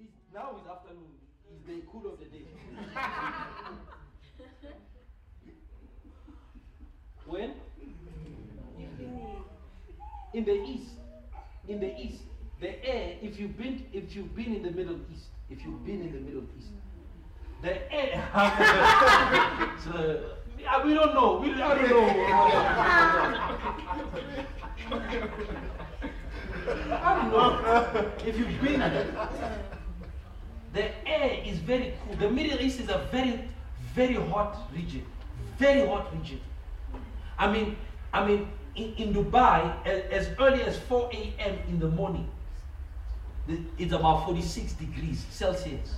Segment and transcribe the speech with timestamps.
[0.00, 1.12] It's, now it's afternoon.
[1.50, 2.44] It's the cool of the day.
[7.26, 7.54] when?
[10.34, 10.90] In the east.
[11.68, 12.22] In the east.
[12.60, 16.02] The air, if you've been if you've been in the Middle East, if you've been
[16.02, 16.68] in the Middle East,
[17.62, 18.28] the air
[19.84, 20.34] so,
[20.84, 21.38] we don't know.
[21.40, 22.08] We, I don't know.
[26.90, 28.10] I don't know.
[28.24, 28.82] If you've been
[30.78, 32.16] the air is very cool.
[32.16, 33.40] The Middle East is a very,
[33.94, 35.04] very hot region.
[35.58, 36.40] Very hot region.
[37.36, 37.76] I mean,
[38.12, 41.58] I mean, in, in Dubai, as, as early as 4 a.m.
[41.68, 42.28] in the morning,
[43.76, 45.96] it's about 46 degrees Celsius.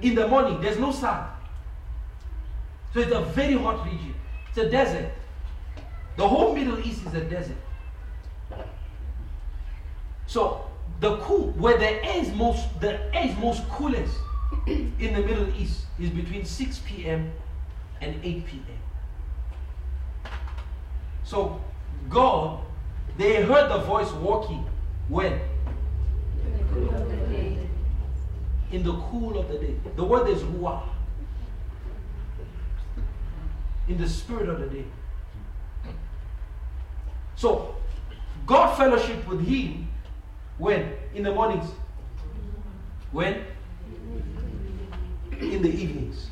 [0.00, 1.26] In the morning, there's no sun.
[2.94, 4.14] So it's a very hot region.
[4.48, 5.10] It's a desert.
[6.16, 7.56] The whole Middle East is a desert.
[10.26, 10.69] So
[11.00, 14.14] the cool, where the air is most, the air is most coolest
[14.66, 17.32] in the Middle East is between 6 p.m.
[18.00, 20.32] and 8 p.m.
[21.24, 21.60] So
[22.08, 22.60] God,
[23.16, 24.66] they heard the voice walking
[25.08, 25.40] when?
[28.72, 29.76] In the cool of the day.
[29.96, 30.82] The word is ruah.
[33.88, 34.84] In the spirit of the day.
[37.34, 37.74] So,
[38.46, 39.89] God fellowship with him
[40.60, 40.92] when?
[41.14, 41.70] In the mornings.
[43.12, 43.44] When?
[45.40, 46.28] In the evenings.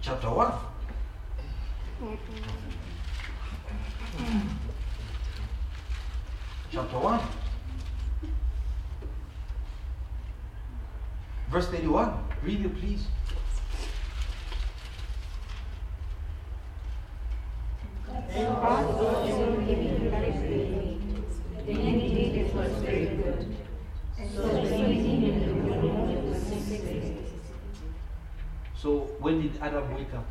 [0.00, 0.52] Chapter 1.
[6.72, 7.20] Chapter 1.
[11.50, 12.24] Verse 31.
[12.42, 13.04] Read it, please.
[29.70, 30.26] Adam wake up?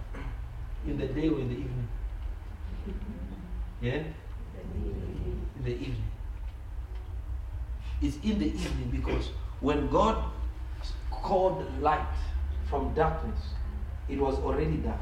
[0.86, 1.88] In the day or in the evening?
[3.82, 4.04] Yeah?
[4.76, 6.04] In the evening.
[8.02, 9.30] It's in the evening because
[9.62, 10.24] when God
[11.10, 12.06] called light
[12.70, 13.40] from darkness,
[14.10, 15.00] it was already dark.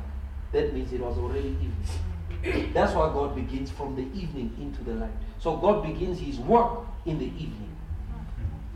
[0.51, 2.73] That means it was already evening.
[2.73, 5.17] That's why God begins from the evening into the light.
[5.39, 7.75] So God begins his work in the evening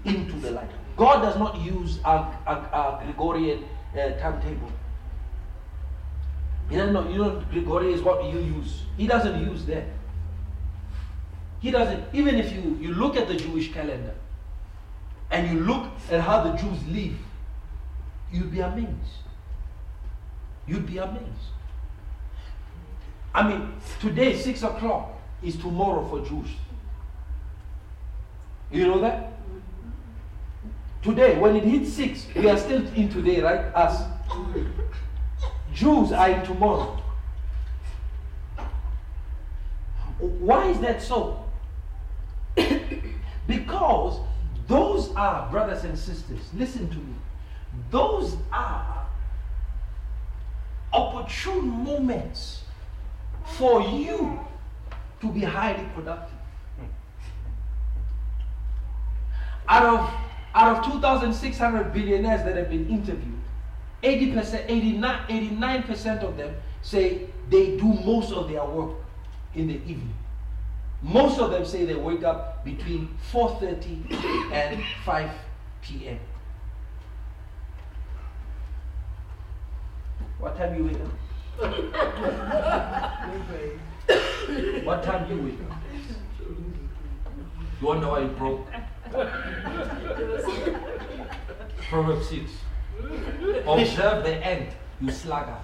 [0.05, 0.69] into the light.
[0.97, 2.09] God does not use a,
[2.47, 3.63] a, a Gregorian
[3.93, 4.71] uh, timetable.
[6.71, 8.83] He doesn't know, you know, Gregory is what you use.
[8.95, 9.83] He doesn't use that.
[11.59, 14.15] He doesn't, even if you, you look at the Jewish calendar
[15.29, 17.17] and you look at how the Jews live,
[18.31, 18.87] you'd be amazed.
[20.65, 21.51] You'd be amazed.
[23.35, 25.11] I mean, today, 6 o'clock,
[25.43, 26.47] is tomorrow for Jews.
[28.71, 29.33] You know that?
[31.01, 33.59] Today, when it hits 6, we are still in today, right?
[33.75, 34.03] Us.
[35.73, 37.01] Jews are in tomorrow.
[40.19, 41.43] Why is that so?
[43.47, 44.19] because
[44.67, 47.15] those are, brothers and sisters, listen to me.
[47.89, 49.07] Those are
[50.93, 52.63] opportune moments
[53.45, 54.39] for you
[55.21, 56.37] to be highly productive.
[59.67, 60.13] Out of,
[60.53, 63.40] out of 2,600 billionaires that have been interviewed,
[64.03, 68.95] 80%, 89, 89% of them say they do most of their work
[69.53, 70.15] in the evening.
[71.01, 75.31] Most of them say they wake up between 4.30 and 5
[75.81, 76.19] p.m.
[80.39, 81.11] What time you wake up?
[84.85, 85.77] what time you wake up?
[87.79, 88.67] You wonder why you broke?
[91.89, 92.51] Proverbs 6.
[93.67, 94.67] Observe the end,
[94.99, 95.55] you sluggard,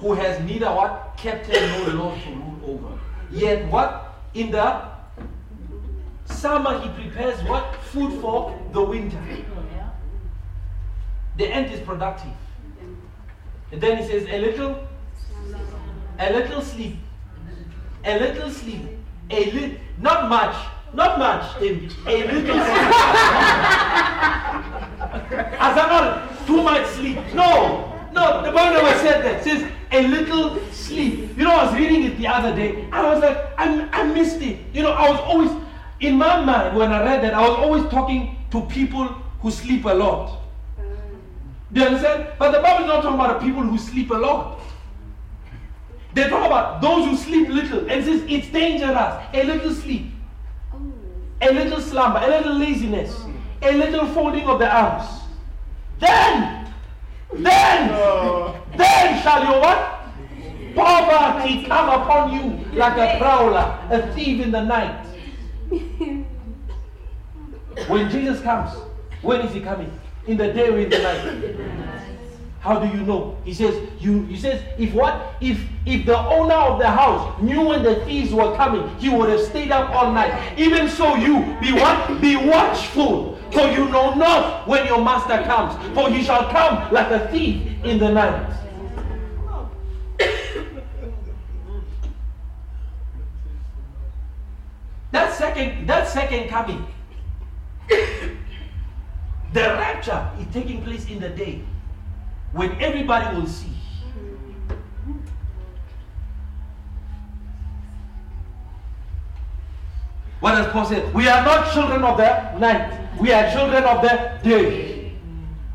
[0.00, 1.14] who has neither what?
[1.16, 2.98] Kept nor law to rule over.
[3.30, 4.14] Yet what?
[4.34, 4.82] In the
[6.26, 7.74] summer he prepares what?
[7.76, 9.20] Food for the winter.
[11.36, 12.32] The end is productive.
[13.70, 14.88] And then he says, a little,
[16.18, 16.96] a little sleep,
[18.04, 18.82] a little sleep,
[19.30, 20.56] a little, not much,
[20.94, 22.94] not much, a little sleep.
[25.60, 25.76] As
[26.48, 27.18] too much sleep.
[27.34, 29.34] No, no, the Bible never said that.
[29.40, 31.36] It says a little sleep.
[31.36, 32.88] You know, I was reading it the other day.
[32.90, 34.58] I was like, I, I missed it.
[34.72, 35.50] You know, I was always,
[36.00, 39.04] in my mind, when I read that, I was always talking to people
[39.42, 40.40] who sleep a lot.
[41.70, 42.28] Do you understand?
[42.38, 44.60] But the Bible is not talking about the people who sleep a lot.
[46.14, 47.80] They talk about those who sleep little.
[47.90, 49.14] And says it's dangerous.
[49.34, 50.06] A little sleep.
[51.40, 53.14] a little slumber, a little laziness,
[53.62, 55.17] a little folding of the arms,
[55.98, 56.72] then,
[57.32, 57.88] then,
[58.76, 59.94] then shall your what?
[60.74, 65.06] Poverty come upon you like a prowler, a thief in the night.
[67.88, 68.70] When Jesus comes,
[69.22, 69.90] when is he coming?
[70.26, 71.56] In the day or in the night?
[72.60, 73.36] How do you know?
[73.44, 75.34] He says, you he says, if what?
[75.40, 79.30] If if the owner of the house knew when the thieves were coming, he would
[79.30, 80.58] have stayed up all night.
[80.58, 82.20] Even so, you be what?
[82.20, 87.10] Be watchful, for you know not when your master comes, for he shall come like
[87.10, 88.54] a thief in the night.
[95.12, 96.86] that second, that second coming,
[97.88, 98.34] the
[99.54, 101.62] rapture is taking place in the day
[102.52, 103.72] when everybody will see.
[110.40, 111.04] What does Paul say?
[111.12, 113.18] We are not children of the night.
[113.18, 115.12] We are children of the day.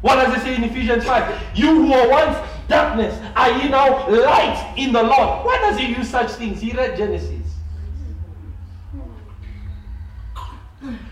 [0.01, 1.41] What does it say in Ephesians 5?
[1.55, 2.37] You who were once
[2.67, 5.45] darkness, are ye now light in the Lord?
[5.45, 6.61] Why does he use such things?
[6.61, 7.41] He read Genesis.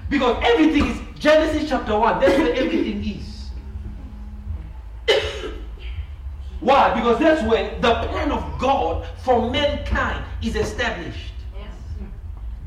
[0.09, 2.19] Because everything is Genesis chapter 1.
[2.19, 3.31] That's where everything is.
[6.59, 6.93] Why?
[6.93, 11.30] Because that's where the plan of God for mankind is established.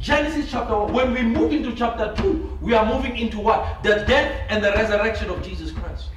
[0.04, 0.92] Genesis chapter 1.
[0.92, 3.82] When we move into chapter 2, we are moving into what?
[3.82, 6.10] The death and the resurrection of Jesus Christ.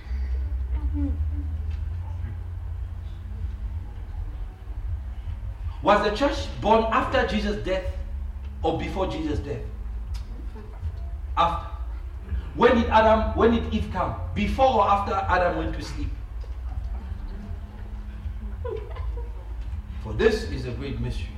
[5.82, 7.86] Was the church born after Jesus' death
[8.62, 9.62] or before Jesus' death?
[11.38, 11.70] After.
[12.56, 14.16] When did Adam, when did Eve come?
[14.36, 16.10] Before or after Adam went to sleep?
[20.04, 21.30] For this is a great mystery.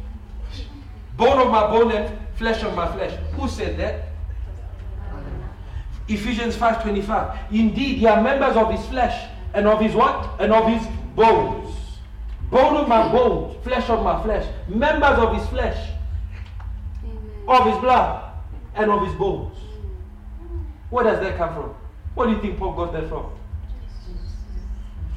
[1.16, 3.14] Bone of my bone and flesh of my flesh.
[3.36, 4.06] Who said that?
[6.08, 7.38] Ephesians 5:25.
[7.52, 10.40] Indeed, ye are members of his flesh and of his what?
[10.40, 11.76] And of his bones.
[12.50, 14.46] Bone of my bones, flesh of my flesh.
[14.68, 15.78] Members of his flesh,
[17.04, 17.44] Amen.
[17.48, 18.32] of his blood,
[18.74, 19.56] and of his bones.
[20.90, 21.76] Where does that come from?
[22.16, 23.26] Where do you think Paul got that from?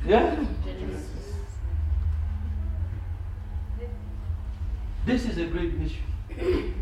[0.05, 0.45] Yeah?
[5.07, 6.75] This is a great mystery.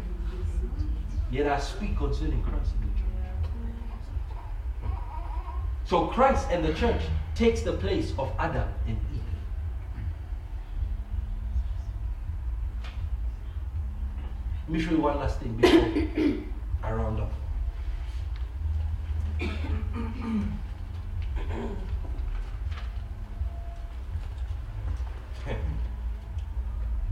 [1.31, 3.09] Yet I speak concerning Christ and the church.
[5.85, 7.03] So Christ and the church
[7.37, 9.21] takes the place of Adam and Eve.
[14.69, 16.45] Let me show you one last thing before
[16.89, 17.33] I round off.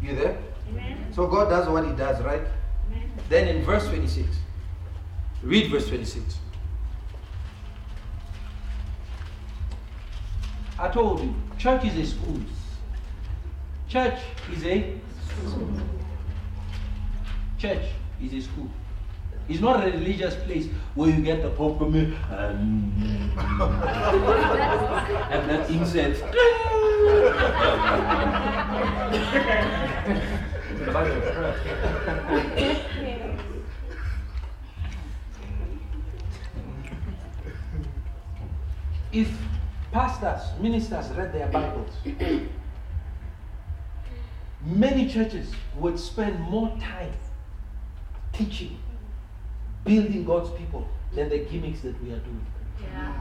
[0.02, 0.38] you there?
[0.70, 1.06] Amen.
[1.12, 2.42] So God does what He does, right?
[3.28, 4.26] Then in verse 26,
[5.42, 6.38] read verse 26.
[10.78, 12.40] I told you, church is a school.
[13.88, 14.18] Church
[14.52, 14.94] is a
[15.36, 15.72] school.
[17.58, 17.84] Church
[18.22, 18.70] is a school.
[19.48, 21.94] It's not a religious place where you get the popcorn
[22.30, 22.92] and,
[25.32, 26.20] and that incense.
[39.12, 39.30] if
[39.92, 41.90] pastors, ministers read their Bibles,
[44.64, 47.12] many churches would spend more time
[48.32, 48.78] teaching,
[49.84, 52.46] building God's people than the gimmicks that we are doing.
[52.82, 53.14] Yeah.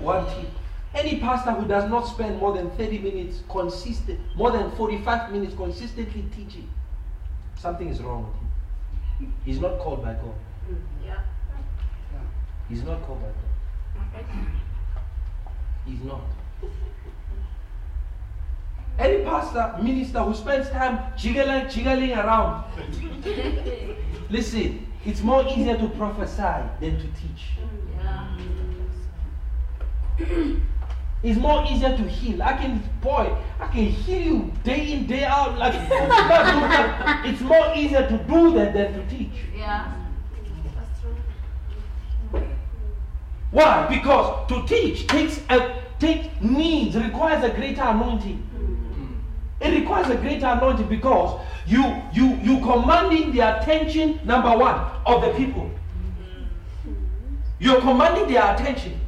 [0.00, 0.48] One tip
[0.94, 5.54] any pastor who does not spend more than 30 minutes consistent, more than 45 minutes
[5.54, 6.68] consistently teaching,
[7.56, 8.34] something is wrong with
[9.20, 9.34] him.
[9.44, 10.34] He's not called by God.
[11.04, 11.20] Yeah.
[12.72, 14.24] He's not called God.
[15.84, 16.22] He's not.
[18.98, 22.64] Any pastor, minister who spends time jiggling, jiggling around.
[24.30, 27.58] Listen, it's more easier to prophesy than to teach.
[27.98, 28.38] Yeah.
[31.22, 32.42] It's more easier to heal.
[32.42, 35.58] I can, boy, I can heal you day in, day out.
[35.58, 35.74] Like
[37.26, 39.44] it's more easier to do that than to teach.
[39.54, 39.92] Yeah.
[40.74, 41.16] That's true.
[43.52, 43.86] Why?
[43.88, 48.42] Because to teach takes a take needs, requires a greater anointing.
[49.60, 55.22] It requires a greater anointing because you you you commanding the attention, number one, of
[55.22, 55.70] the people.
[57.60, 58.98] You're commanding their attention.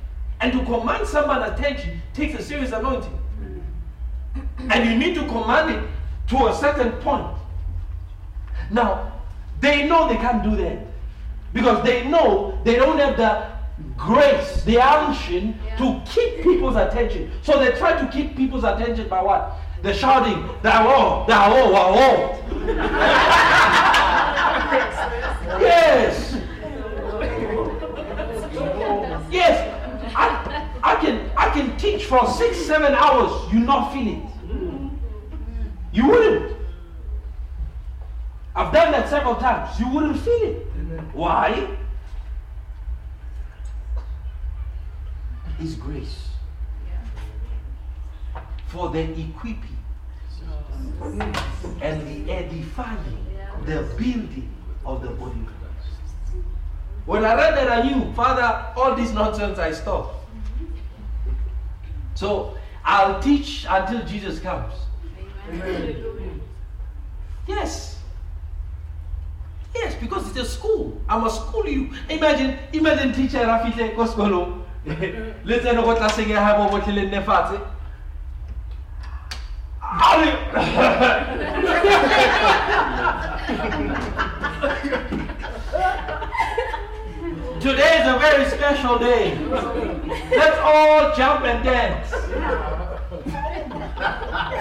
[0.40, 3.18] And to command someone's attention takes a serious anointing.
[4.70, 5.88] And you need to command it
[6.28, 7.26] to a certain point.
[8.70, 9.14] Now,
[9.64, 10.78] They know they can't do that.
[11.54, 13.53] Because they know they don't have the
[13.96, 15.76] grace, the unction yeah.
[15.76, 17.30] to keep people's attention.
[17.42, 19.56] So they try to keep people's attention by what?
[19.82, 22.40] The shouting, the the oh, oh, oh.
[25.60, 26.36] yes.
[29.30, 29.70] Yes.
[30.16, 34.22] I, I can I can teach for six, seven hours, you not feel it.
[35.92, 36.56] You wouldn't.
[38.56, 39.78] I've done that several times.
[39.78, 40.66] You wouldn't feel it.
[41.12, 41.76] Why?
[45.64, 46.28] His grace.
[48.66, 49.78] For the equipping
[51.80, 53.26] and the edifying,
[53.64, 54.54] the building
[54.84, 56.42] of the body of Christ.
[57.06, 60.26] When I read that, I knew, Father, all this nonsense I stop.
[62.14, 64.74] So I'll teach until Jesus comes.
[65.48, 66.42] Amen.
[67.48, 68.00] Yes.
[69.74, 71.00] Yes, because it's a school.
[71.08, 71.90] I must school you.
[72.10, 74.63] Imagine, imagine teacher Rafite Koskolo.
[74.86, 77.50] Let's say what I say I have over till in the fat.
[87.60, 89.38] Today is a very special day.
[90.30, 92.12] Let's all jump and dance.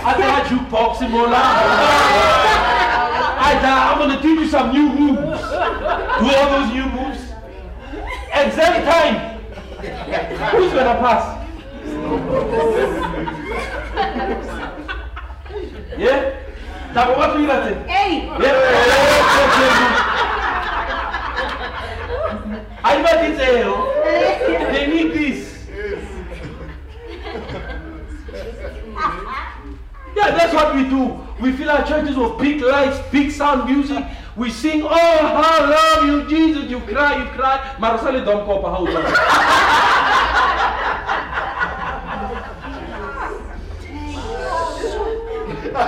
[0.06, 1.36] I got you, Poxy Mola.
[3.40, 5.20] I die, I'm going to teach you some new moves.
[5.20, 7.34] Do all those new moves.
[8.34, 9.33] Exam time.
[10.14, 11.40] Who's going to pass?
[15.98, 16.40] yeah?
[16.94, 17.88] Tabo, what do you like?
[17.88, 18.26] Hey!
[18.26, 18.74] Yeah.
[22.86, 23.64] I didn't say,
[24.74, 25.68] they need this.
[30.16, 31.20] Yeah, that's what we do.
[31.42, 34.06] We fill our churches with big lights, big sound music.
[34.36, 36.70] We sing, Oh, I love you, Jesus.
[36.70, 37.76] You cry, you cry.
[38.26, 38.62] Don't call
[45.74, 45.82] and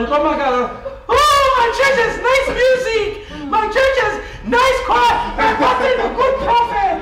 [0.00, 0.84] oh my God,
[1.56, 3.08] my church has nice music.
[3.48, 5.16] My church has nice choir.
[5.38, 6.98] My pastor a good prophet.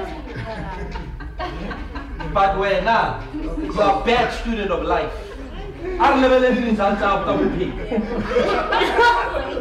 [2.33, 3.09] But we're not.
[3.35, 5.13] You are a bad student of life.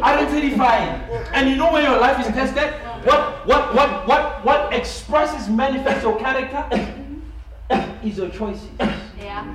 [0.02, 1.00] Identifying.
[1.32, 2.72] And you know where your life is tested?
[3.04, 6.64] What what what what what expresses manifests your character
[8.04, 8.68] is your choices.
[9.18, 9.46] Yeah.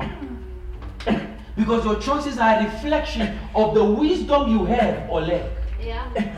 [1.56, 5.50] Because your choices are a reflection of the wisdom you have or lack.
[5.82, 6.34] Yeah.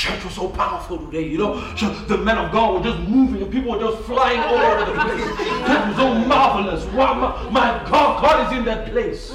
[0.00, 1.60] Church was so powerful today, you know.
[2.06, 4.98] The men of God were just moving and people were just flying all over the
[4.98, 5.24] place.
[5.26, 6.84] It was so marvelous.
[6.94, 9.30] Wow, my, my God, God is in that place.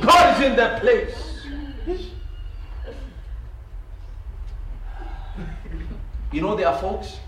[0.00, 1.42] God is in that place.
[6.30, 7.18] You know, there are folks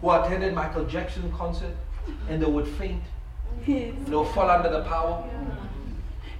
[0.00, 1.76] who attended Michael Jackson concert
[2.28, 3.04] and they would faint.
[3.64, 5.22] They would fall under the power.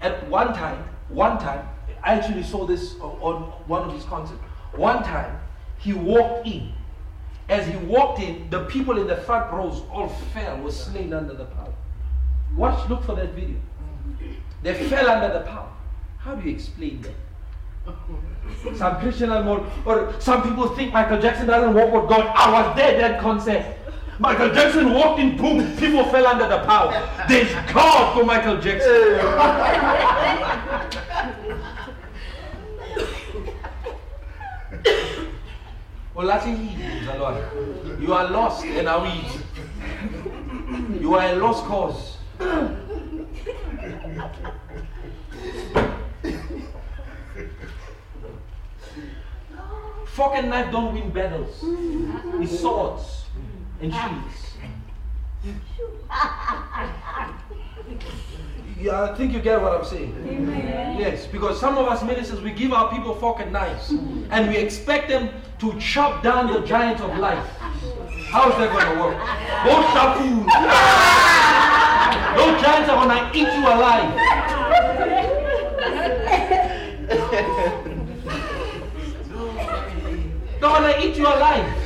[0.00, 1.68] At one time, one time,
[2.02, 4.40] I actually saw this on one of his concerts.
[4.72, 5.38] One time,
[5.82, 6.72] he walked in.
[7.48, 11.34] As he walked in, the people in the front rows all fell, were slain under
[11.34, 11.74] the power.
[12.56, 13.56] Watch, look for that video.
[14.62, 15.70] They fell under the power.
[16.18, 17.14] How do you explain that?
[18.76, 22.32] Some Christian or, or some people think Michael Jackson doesn't walk with God.
[22.34, 23.80] I was there that concept.
[24.20, 26.92] Michael Jackson walked in, boom, people fell under the power.
[27.28, 29.18] There's God for Michael Jackson.
[38.00, 39.26] you are lost and are weak.
[41.00, 42.18] You are a lost cause.
[50.06, 51.64] Fork and knife don't win battles.
[52.40, 53.24] It's swords
[53.80, 54.52] and shields.
[58.82, 60.12] Yeah, I think you get what I'm saying.
[60.26, 60.98] Amen.
[60.98, 64.56] Yes, because some of us ministers, we give our people fork and knives and we
[64.56, 67.46] expect them to chop down the giants of life.
[68.26, 69.16] How is that going to work?
[69.62, 70.44] Those shafu,
[72.36, 74.10] those giants are going to eat you alive.
[80.60, 81.81] Don't want to eat you alive.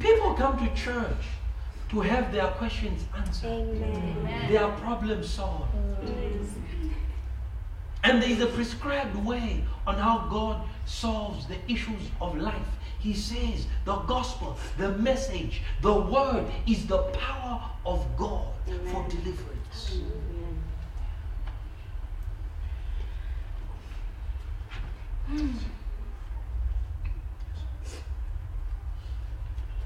[0.00, 1.24] People come to church
[1.90, 4.50] to have their questions answered, Amen.
[4.50, 5.68] their problems solved.
[8.02, 12.54] And there is a prescribed way on how God solves the issues of life.
[12.98, 18.86] He says the gospel, the message, the word is the power of God Amen.
[18.92, 20.00] for deliverance.
[25.30, 25.54] Amen.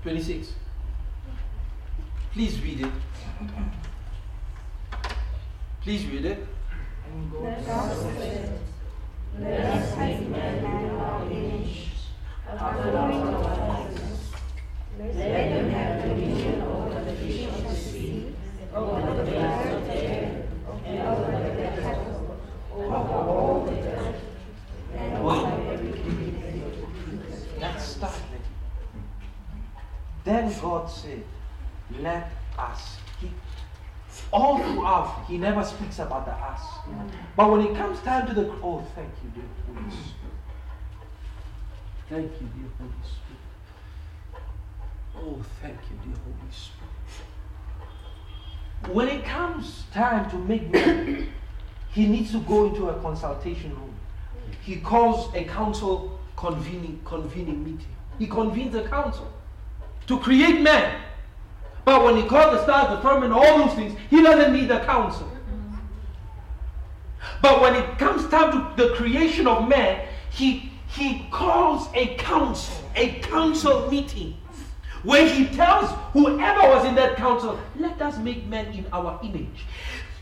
[0.04, 0.52] 26.
[2.34, 2.92] Please read it.
[5.80, 6.46] Please read it.
[7.40, 7.58] Let
[9.60, 11.88] us make man in our image,
[12.46, 13.88] according to our
[14.98, 18.34] Let them have dominion over the fish of the sea,
[18.74, 20.44] over the birds of the air,
[20.84, 21.38] and over the
[21.80, 22.36] cattle,
[22.74, 24.20] over all the earth,
[24.94, 26.72] and over every creature.
[27.58, 28.20] Let's start
[30.24, 31.22] Then God said,
[32.00, 32.96] Let us
[34.32, 36.62] all throughout, he never speaks about the us.
[37.36, 40.14] But when it comes time to the oh, thank you, dear Holy Spirit.
[42.08, 43.42] Thank you, dear Holy Spirit.
[45.16, 46.94] Oh, thank you, dear Holy Spirit.
[48.94, 51.28] When it comes time to make man,
[51.90, 53.94] he needs to go into a consultation room.
[54.62, 57.94] He calls a council convening, convening meeting.
[58.18, 59.30] He convenes a council
[60.06, 61.00] to create man.
[61.84, 64.84] But when he called the stars, the firmament, all those things, he doesn't need a
[64.84, 65.30] council.
[67.42, 72.84] But when it comes time to the creation of man, he, he calls a council,
[72.96, 74.38] a council meeting,
[75.02, 79.66] where he tells whoever was in that council, let us make man in our image,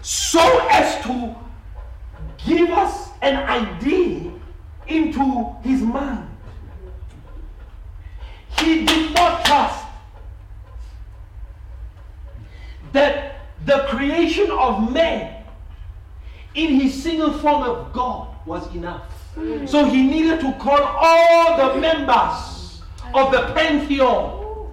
[0.00, 1.34] so as to
[2.44, 4.32] give us an idea
[4.88, 6.31] into his mind.
[8.62, 9.84] He did not trust
[12.92, 15.44] that the creation of man
[16.54, 19.12] in his single form of God was enough.
[19.66, 22.82] So he needed to call all the members
[23.14, 24.70] of the pantheon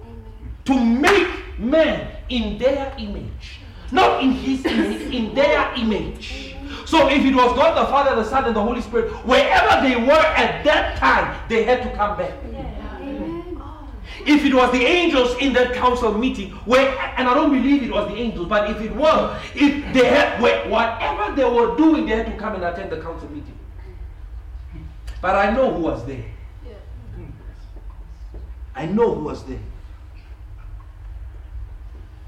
[0.66, 3.60] to make man in their image.
[3.90, 6.54] Not in his image, in their image.
[6.84, 9.96] So if it was God the Father, the Son, and the Holy Spirit, wherever they
[9.96, 12.32] were at that time, they had to come back.
[14.26, 17.90] If it was the angels in that council meeting, where and I don't believe it
[17.90, 22.16] was the angels, but if it were, if they had whatever they were doing, they
[22.16, 23.58] had to come and attend the council meeting.
[25.20, 26.24] But I know who was there.
[28.74, 29.58] I know who was there.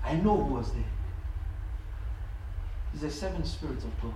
[0.05, 0.85] I know who was there.
[2.93, 4.15] It's the seven spirits of God.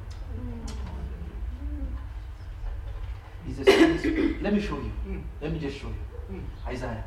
[3.49, 4.43] It's the seven spirits.
[4.43, 5.23] Let me show you.
[5.41, 6.43] Let me just show you.
[6.67, 7.05] Isaiah.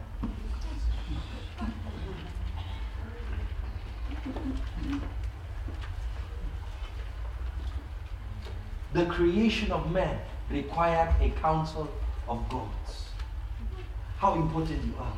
[8.94, 11.88] The creation of man required a council
[12.28, 13.10] of gods.
[14.18, 15.18] How important you are.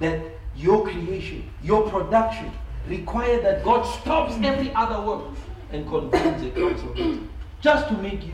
[0.00, 0.22] That
[0.56, 2.52] your creation, your production
[2.88, 5.24] required that God stops every other work
[5.72, 6.94] and convenes a council
[7.60, 8.32] just to make you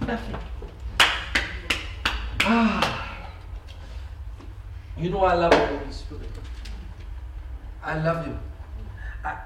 [0.00, 0.42] perfect.
[2.40, 3.26] Ah.
[4.96, 6.28] You know I love the Holy Spirit.
[7.84, 8.38] I love you.
[9.24, 9.36] I,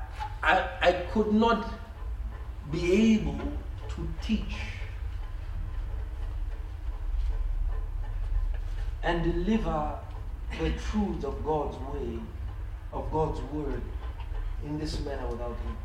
[0.42, 1.72] I, I could not
[2.70, 3.38] be able
[3.88, 4.54] to teach
[9.02, 9.98] and deliver
[10.60, 12.18] the truth of God's way,
[12.92, 13.82] of God's word
[14.64, 15.76] in this manner without Him.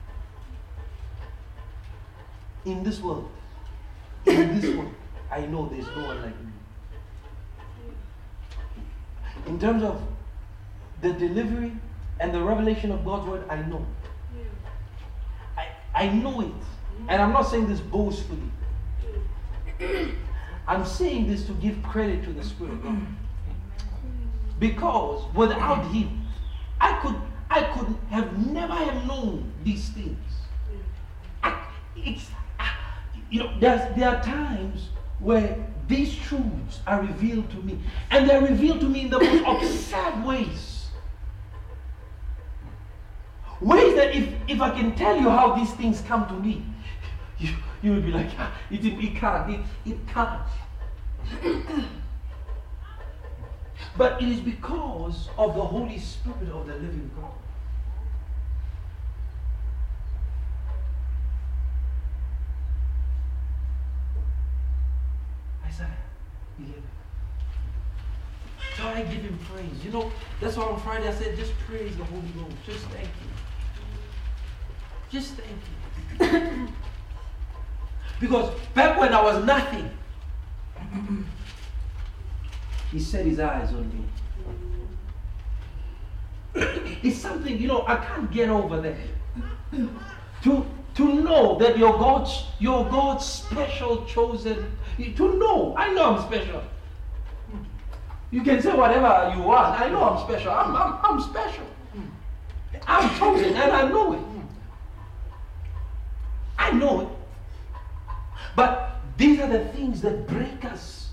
[2.66, 3.30] In this world,
[4.26, 4.94] in this world,
[5.32, 6.52] I know there's no one like me.
[9.48, 10.02] In terms of
[11.02, 11.72] the delivery
[12.20, 13.86] and the revelation of God's word, I know.
[15.58, 16.48] I, I know it.
[16.48, 17.06] Mm.
[17.10, 18.52] And I'm not saying this boastfully.
[19.80, 20.16] Mm.
[20.68, 23.02] I'm saying this to give credit to the Spirit of God.
[24.60, 26.28] Because without Him,
[26.82, 27.16] I could
[27.50, 30.18] I could have never have known these things.
[31.42, 31.64] I,
[31.96, 32.30] it's
[33.30, 37.80] you know there are times where these truths are revealed to me,
[38.12, 40.88] and they're revealed to me in the most absurd ways.
[43.62, 46.64] Ways that if, if I can tell you how these things come to me,
[47.40, 47.50] you,
[47.82, 50.42] you will be like, ah, it, it can't, it, it can't.
[53.98, 57.32] but it is because of the Holy Spirit of the living God.
[65.66, 65.88] Isaiah
[66.60, 66.84] 11.
[68.78, 69.84] So I give him praise.
[69.84, 72.56] You know, that's why on Friday I said, just praise the Holy Ghost.
[72.64, 73.28] Just thank him.
[75.10, 76.74] Just thank him.
[78.20, 79.90] because back when I was nothing,
[82.92, 84.04] he set his eyes on me.
[87.04, 88.96] It's something, you know, I can't get over that.
[90.44, 90.66] To,
[90.96, 96.64] to know that you're God's, you're God's special chosen, to know, I know I'm special.
[98.32, 99.80] You can say whatever you want.
[99.80, 100.52] I know I'm special.
[100.52, 101.66] I'm, I'm, I'm special.
[102.86, 104.37] I'm chosen and I know it.
[106.68, 107.08] I know it.
[108.58, 111.12] But these are the things that break us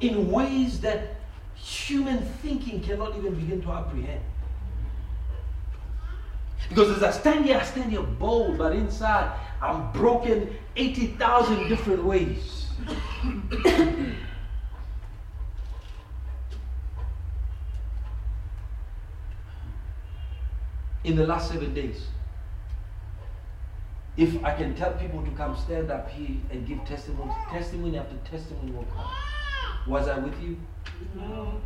[0.00, 1.14] in ways that
[1.54, 4.20] human thinking cannot even begin to apprehend.
[6.68, 12.04] Because as I stand here, I stand here bold, but inside I'm broken 80,000 different
[12.04, 12.66] ways.
[21.04, 22.08] in the last seven days.
[24.20, 28.16] If I can tell people to come stand up here and give testimony, testimony after
[28.30, 29.10] testimony will come.
[29.86, 30.58] Was I with you?
[31.16, 31.58] No.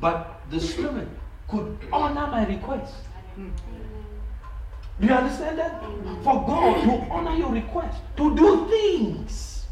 [0.00, 1.08] But the Spirit
[1.48, 2.94] could honor my request.
[3.36, 5.82] Do you understand that?
[6.22, 9.66] For God to honor your request, to do things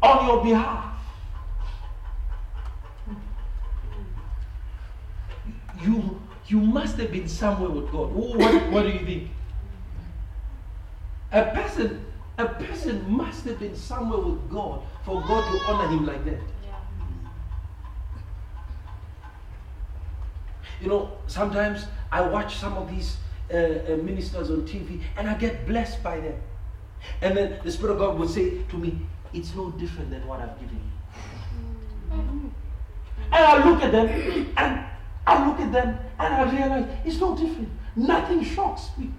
[0.00, 0.94] on your behalf.
[5.82, 8.12] You, you must have been somewhere with God.
[8.12, 9.30] What, what do you think?
[11.32, 12.04] A person,
[12.38, 16.38] a person must have been somewhere with God for God to honor him like that.
[20.80, 23.16] You know, sometimes I watch some of these
[23.52, 26.40] uh, uh, ministers on TV and I get blessed by them.
[27.22, 28.98] And then the Spirit of God will say to me,
[29.32, 32.52] It's no different than what I've given you.
[33.32, 34.84] And I look at them and
[35.26, 37.68] I look at them and I realize it's no different.
[37.96, 39.10] Nothing shocks me.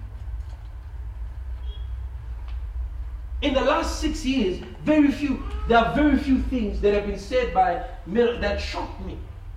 [3.42, 7.18] In the last six years, very few, there are very few things that have been
[7.18, 9.18] said by that shocked me.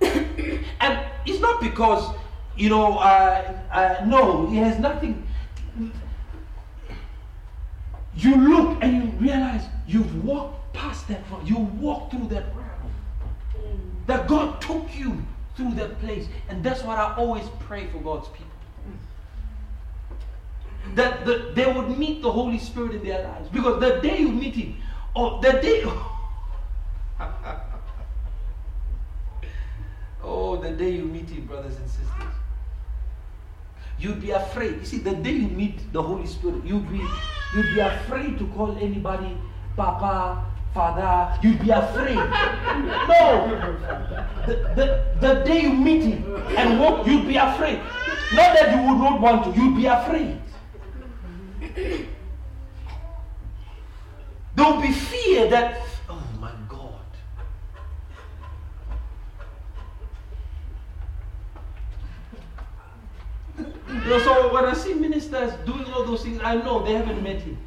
[0.80, 2.14] and it's not because,
[2.56, 5.26] you know, uh, uh, no, it has nothing.
[8.14, 12.44] You look and you realize you've walked past that, you walked through that.
[14.06, 15.24] That God took you
[15.56, 16.26] through that place.
[16.48, 18.46] And that's what I always pray for God's people.
[20.94, 23.48] That the, they would meet the Holy Spirit in their lives.
[23.48, 24.76] Because the day you meet Him,
[25.14, 25.84] or the day.
[30.22, 32.08] oh, the day you meet Him, brothers and sisters.
[33.98, 34.80] You'd be afraid.
[34.80, 37.06] You see, the day you meet the Holy Spirit, you'd be,
[37.54, 39.38] you'd be afraid to call anybody
[39.76, 42.14] Papa, Father, you'd be afraid.
[42.14, 43.76] no.
[44.46, 47.78] The, the, the day you meet him and walk, you'd be afraid.
[48.32, 50.40] Not that you would not want to, you'd be afraid.
[54.54, 57.04] There'll be fear that, oh my God.
[63.58, 67.22] You know, so when I see ministers doing all those things, I know they haven't
[67.22, 67.58] met him.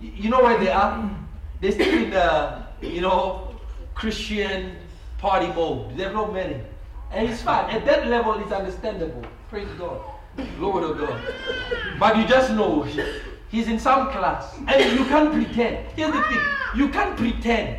[0.00, 1.21] You know where they are?
[1.62, 3.54] They still in the, you know,
[3.94, 4.74] Christian
[5.18, 5.96] party mode.
[5.96, 6.64] They've not met him.
[7.12, 7.70] And it's fine.
[7.70, 9.22] At that level, it's understandable.
[9.48, 10.00] Praise God.
[10.58, 11.22] Glory to God.
[12.00, 12.82] But you just know
[13.48, 14.58] he's in some class.
[14.66, 15.86] And you can't pretend.
[15.94, 16.40] Here's the thing
[16.74, 17.78] you can't pretend.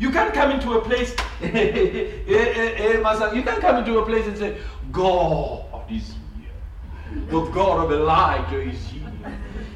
[0.00, 4.26] You can't come into a place, eh, eh, eh, you can't come into a place
[4.26, 4.58] and say,
[4.90, 7.24] God is here.
[7.28, 9.08] The God of Elijah is here.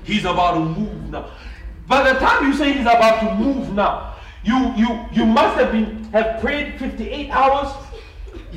[0.03, 1.31] He's about to move now.
[1.91, 5.73] By the time you say he's about to move now, you you you must have
[5.73, 7.75] been have prayed 58 hours.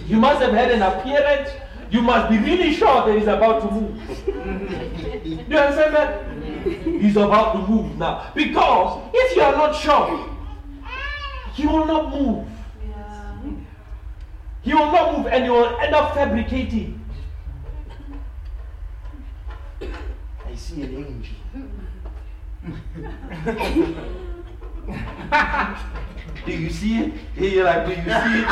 [0.05, 1.49] You must have had an appearance.
[1.89, 3.97] You must be really sure that he's about to move.
[5.49, 6.27] You understand that?
[7.01, 8.31] He's about to move now.
[8.35, 10.29] Because if you are not sure,
[11.55, 12.47] he will not move.
[14.61, 17.03] He will not move and you will end up fabricating.
[19.81, 21.42] I see an angel.
[26.45, 27.13] Do you see it?
[27.35, 28.45] You're like, do you see it?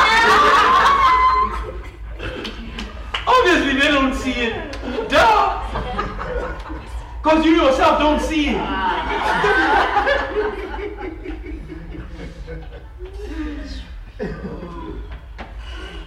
[3.25, 4.73] Obviously, they don't see it.
[5.09, 5.61] Duh!
[7.21, 8.57] Because you yourself don't see it.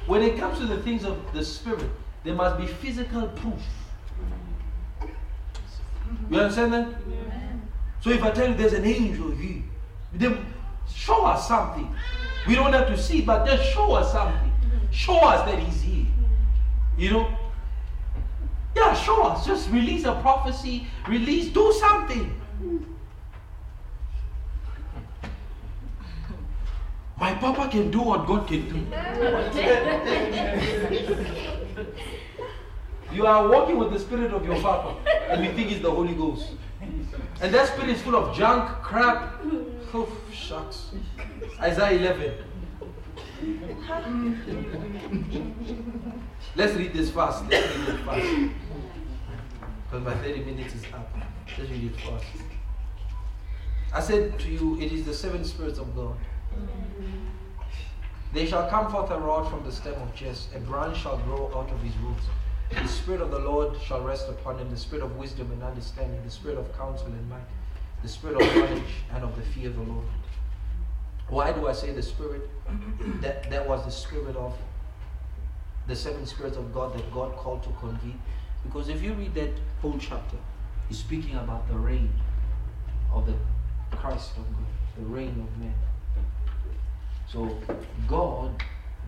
[0.07, 1.89] when it comes to the things of the Spirit,
[2.23, 3.63] there must be physical proof.
[6.31, 6.89] You understand that?
[8.05, 9.63] So if I tell you there's an angel here,
[10.13, 10.45] then
[10.95, 11.89] show us something.
[12.47, 14.53] We don't have to see but just show us something.
[14.91, 16.05] Show us that He's here.
[16.99, 17.35] You know?
[18.77, 19.47] Yeah, show us.
[19.47, 22.39] Just release a prophecy, release, do something.
[27.19, 28.81] My papa can do what God can do.
[33.15, 34.95] you are walking with the spirit of your papa,
[35.31, 36.51] and you think it's the Holy Ghost.
[37.41, 39.41] And that spirit is full of junk, crap.
[39.93, 40.93] Oh, shucks.
[41.61, 42.35] Isaiah 11.
[46.57, 47.45] Let's read this fast.
[47.49, 48.27] Let's read it fast.
[49.85, 51.15] Because my 30 minutes is up.
[51.59, 52.27] Let's read it fast.
[53.93, 56.17] I said to you, it is the seven spirits of God.
[58.33, 61.47] They shall come forth a rod from the stem of Jesse, a branch shall grow
[61.55, 62.25] out of his roots.
[62.83, 66.21] The Spirit of the Lord shall rest upon him, the Spirit of wisdom and understanding,
[66.25, 67.41] the Spirit of counsel and might,
[68.03, 70.07] the Spirit of knowledge and of the fear of the Lord.
[71.29, 72.49] Why do I say the Spirit?
[73.21, 74.57] That, that was the Spirit of
[75.87, 78.21] the seven spirits of God that God called to convene.
[78.65, 80.37] Because if you read that whole chapter,
[80.89, 82.11] he's speaking about the reign
[83.13, 83.35] of the
[83.97, 84.67] Christ of God,
[84.99, 85.75] the reign of man.
[87.31, 87.59] So
[88.07, 88.63] God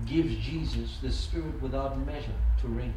[0.04, 2.94] gives Jesus the Spirit without measure to reign.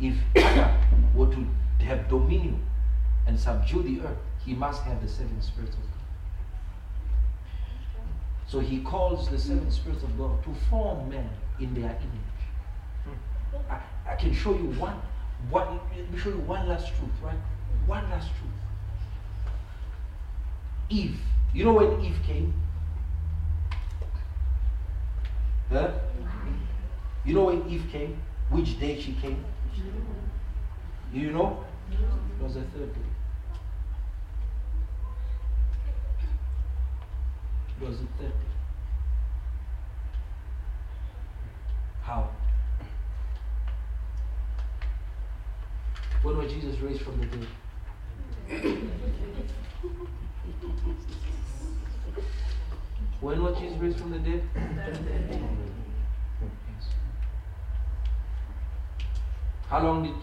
[0.00, 0.76] If Adam
[1.14, 1.46] were to
[1.84, 2.62] have dominion
[3.26, 5.90] and subdue the earth, he must have the seven spirits of God.
[8.46, 9.70] So he calls the seven hmm.
[9.70, 12.40] spirits of God to form man in their image.
[13.04, 13.56] Hmm.
[13.70, 15.00] I, I can show you one,
[15.50, 17.38] one, let me show you one last truth, right?
[17.86, 18.50] One last truth.
[20.88, 21.20] Eve.
[21.54, 22.52] You know when Eve came?
[25.68, 25.90] Huh?
[27.24, 28.20] You know when Eve came?
[28.50, 29.44] Which day she came?
[29.76, 31.64] Do you know?
[31.90, 33.00] It was the third day.
[37.80, 38.50] It was the third day.
[42.02, 42.30] How?
[46.22, 47.46] When was Jesus raised from the dead?
[53.20, 54.42] when was Jesus raised from the dead?
[59.70, 60.14] How long did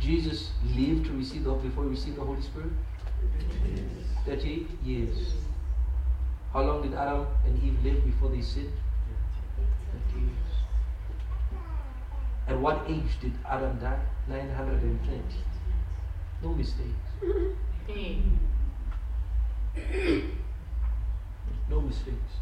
[0.00, 2.70] Jesus live to receive the before he received the Holy Spirit?
[4.26, 5.34] 30 years.
[6.52, 8.72] How long did Adam and Eve live before they sinned?
[10.10, 10.32] 30 years.
[12.48, 14.00] At what age did Adam die?
[14.28, 15.20] 930.
[16.42, 16.90] No mistakes.
[21.70, 22.32] no mistakes.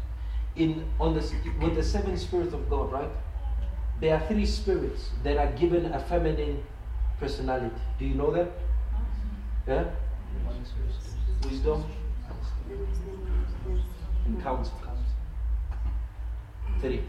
[0.55, 1.21] In on the
[1.61, 3.11] with the seven spirits of God, right?
[4.01, 6.63] There are three spirits that are given a feminine
[7.19, 7.75] personality.
[7.97, 8.49] Do you know them?
[9.67, 9.85] Yeah?
[11.43, 11.85] Wisdom
[14.25, 14.73] and counsel.
[16.81, 17.01] Three.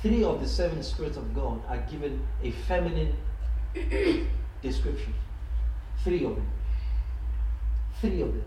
[0.00, 3.14] Three of the seven spirits of God are given a feminine
[4.60, 5.14] description.
[6.02, 6.48] Three of them.
[8.00, 8.44] Three of them.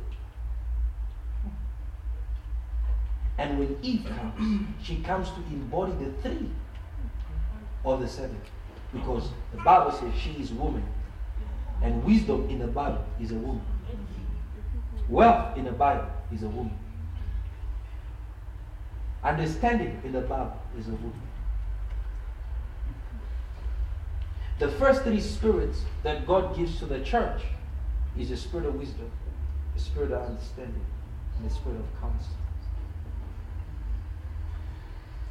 [3.37, 6.49] And when Eve comes, she comes to embody the three
[7.85, 8.39] of the seven.
[8.91, 10.83] Because the Bible says she is woman.
[11.81, 13.65] And wisdom in the Bible is a woman.
[15.09, 16.77] Wealth in the Bible is a woman.
[19.23, 21.21] Understanding in the Bible is a woman.
[24.57, 27.41] The first three spirits that God gives to the church
[28.17, 29.11] is the spirit of wisdom,
[29.73, 30.85] the spirit of understanding,
[31.37, 32.33] and the spirit of counsel.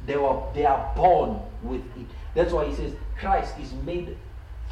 [0.05, 2.07] They, were, they are born with it.
[2.33, 4.17] That's why he says Christ is made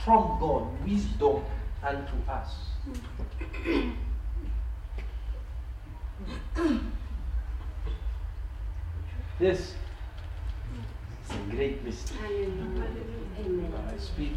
[0.03, 1.43] from God wisdom
[1.81, 2.55] unto us.
[9.39, 9.75] this is
[11.31, 12.51] a great mystery.
[13.87, 14.33] I speak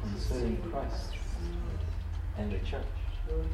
[0.00, 1.12] concerning Christ
[2.38, 2.84] and the church.
[3.28, 3.44] So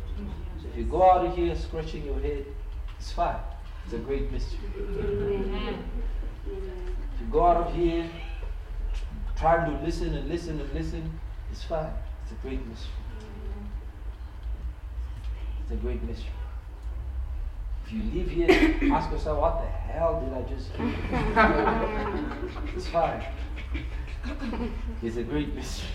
[0.71, 2.45] if you go out of here scratching your head,
[2.99, 3.37] it's fine.
[3.85, 4.59] It's a great mystery.
[7.31, 8.09] Go out of here
[9.37, 11.91] trying to listen and listen and listen, it's fine.
[12.23, 12.93] It's a great mystery.
[15.63, 16.31] It's a great mystery.
[17.85, 18.49] If you leave here,
[18.95, 20.95] ask yourself, what the hell did I just hear?
[22.77, 23.25] it's fine.
[25.03, 25.89] It's a great mystery.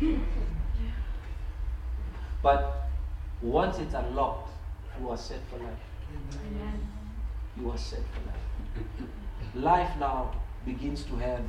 [2.42, 2.88] but
[3.42, 4.50] once it's unlocked,
[5.00, 5.72] you are set for life.
[7.60, 9.08] You are set for life.
[9.54, 10.32] Life now
[10.64, 11.40] begins to have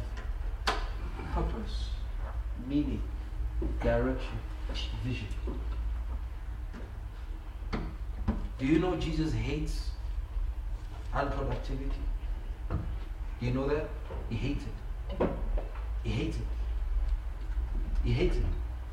[1.33, 1.89] purpose,
[2.67, 3.01] meaning,
[3.81, 4.39] direction,
[5.03, 5.27] vision.
[8.57, 9.89] Do you know Jesus hates
[11.13, 12.01] unproductivity.
[12.69, 13.89] Do You know that?
[14.29, 15.29] He hates it.
[16.03, 16.43] He hates it.
[18.03, 18.45] He hates it.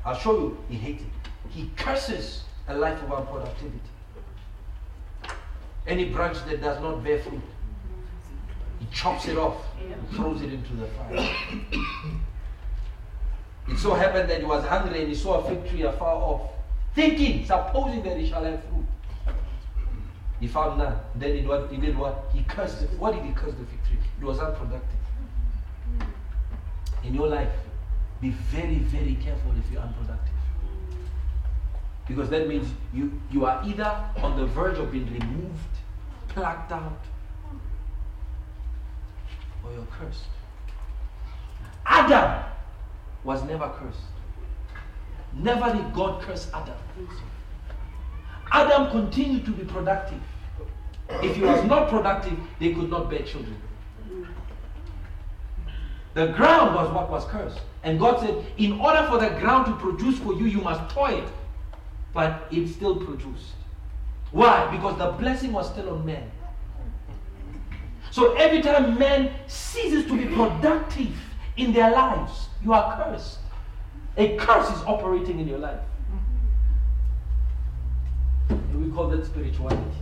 [0.05, 1.29] I'll show you, he hates it.
[1.49, 3.79] He curses a life of unproductivity.
[5.85, 7.41] Any branch that does not bear fruit,
[8.79, 11.29] he chops it off and throws it into the fire.
[13.69, 16.41] it so happened that he was hungry and he saw a fig tree afar off,
[16.95, 18.85] thinking, supposing that he shall have fruit.
[20.39, 20.97] He found none.
[21.15, 22.29] Then he, what, he did what?
[22.33, 22.89] He cursed it.
[22.99, 23.97] What did he curse the fig tree?
[24.19, 24.99] It was unproductive.
[27.03, 27.49] In your life,
[28.21, 30.33] be very, very careful if you're unproductive.
[32.07, 35.59] Because that means you, you are either on the verge of being removed,
[36.29, 36.99] plucked out,
[39.67, 40.25] or you're cursed.
[41.85, 42.43] Adam
[43.23, 43.99] was never cursed.
[45.33, 46.75] Never did God curse Adam.
[48.51, 50.21] Adam continued to be productive.
[51.09, 53.61] If he was not productive, they could not bear children.
[56.13, 57.59] The ground was what was cursed.
[57.83, 61.19] And God said, in order for the ground to produce for you, you must toil
[61.23, 61.29] it.
[62.13, 63.53] But it still produced.
[64.31, 64.69] Why?
[64.75, 66.31] Because the blessing was still on man.
[68.17, 71.15] So every time man ceases to be productive
[71.55, 73.37] in their lives, you are cursed.
[74.17, 75.79] A curse is operating in your life.
[78.49, 79.99] And we call that spirituality.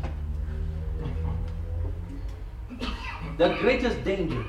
[3.37, 4.45] The greatest danger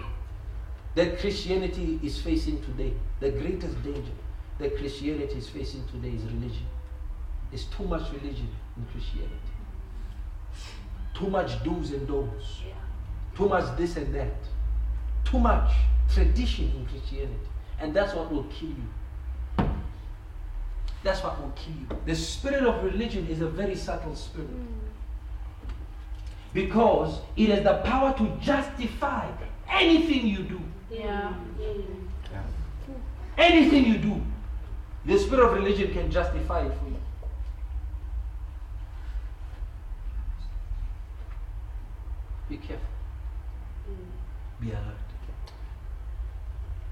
[0.94, 4.12] that Christianity is facing today, the greatest danger
[4.60, 6.68] that Christianity is facing today is religion.
[7.50, 9.34] It's too much religion in Christianity.
[11.14, 12.60] Too much do's and don'ts.
[13.36, 14.34] Too much this and that.
[15.24, 15.72] Too much
[16.12, 17.36] tradition in Christianity.
[17.78, 19.68] And that's what will kill you.
[21.02, 21.86] That's what will kill you.
[22.06, 24.48] The spirit of religion is a very subtle spirit.
[26.54, 29.30] Because it has the power to justify
[29.68, 30.60] anything you do.
[30.90, 31.34] Yeah.
[33.36, 34.22] Anything you do,
[35.04, 36.96] the spirit of religion can justify it for you.
[42.48, 42.95] Be careful.
[44.60, 44.96] Be alert.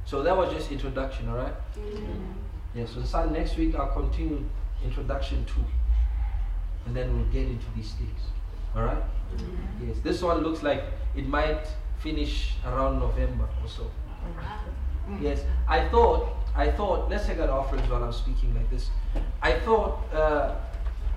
[0.04, 1.54] So that was just introduction, all right?
[1.76, 2.78] Mm-hmm.
[2.78, 4.44] Yeah, so start next week I'll continue
[4.84, 5.64] introduction two.
[6.86, 8.20] And then we'll get into these things.
[8.76, 9.02] All right?
[9.36, 9.88] mm-hmm.
[9.88, 9.96] Yes.
[10.02, 10.84] This one looks like
[11.16, 11.66] it might
[12.00, 13.90] finish around November or so.
[15.20, 15.44] Yes.
[15.68, 18.90] I thought I thought let's take out offerings while I'm speaking like this.
[19.42, 20.54] I thought uh,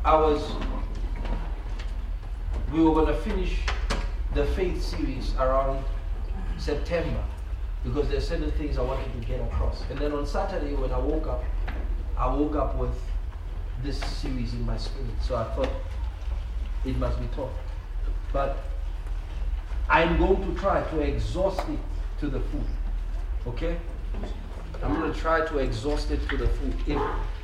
[0.03, 0.51] I was
[2.71, 3.59] we were gonna finish
[4.33, 5.83] the faith series around
[6.67, 7.23] September
[7.85, 9.83] because there are certain things I wanted to get across.
[9.89, 11.41] And then on Saturday when I woke up,
[12.17, 12.95] I woke up with
[13.83, 15.15] this series in my spirit.
[15.21, 15.69] So I thought
[16.83, 17.53] it must be taught.
[18.33, 18.57] But
[19.89, 21.79] I'm going to try to exhaust it
[22.19, 22.65] to the full.
[23.47, 23.77] Okay?
[24.83, 26.73] I'm going to try to exhaust it to the full.
[26.85, 27.01] If,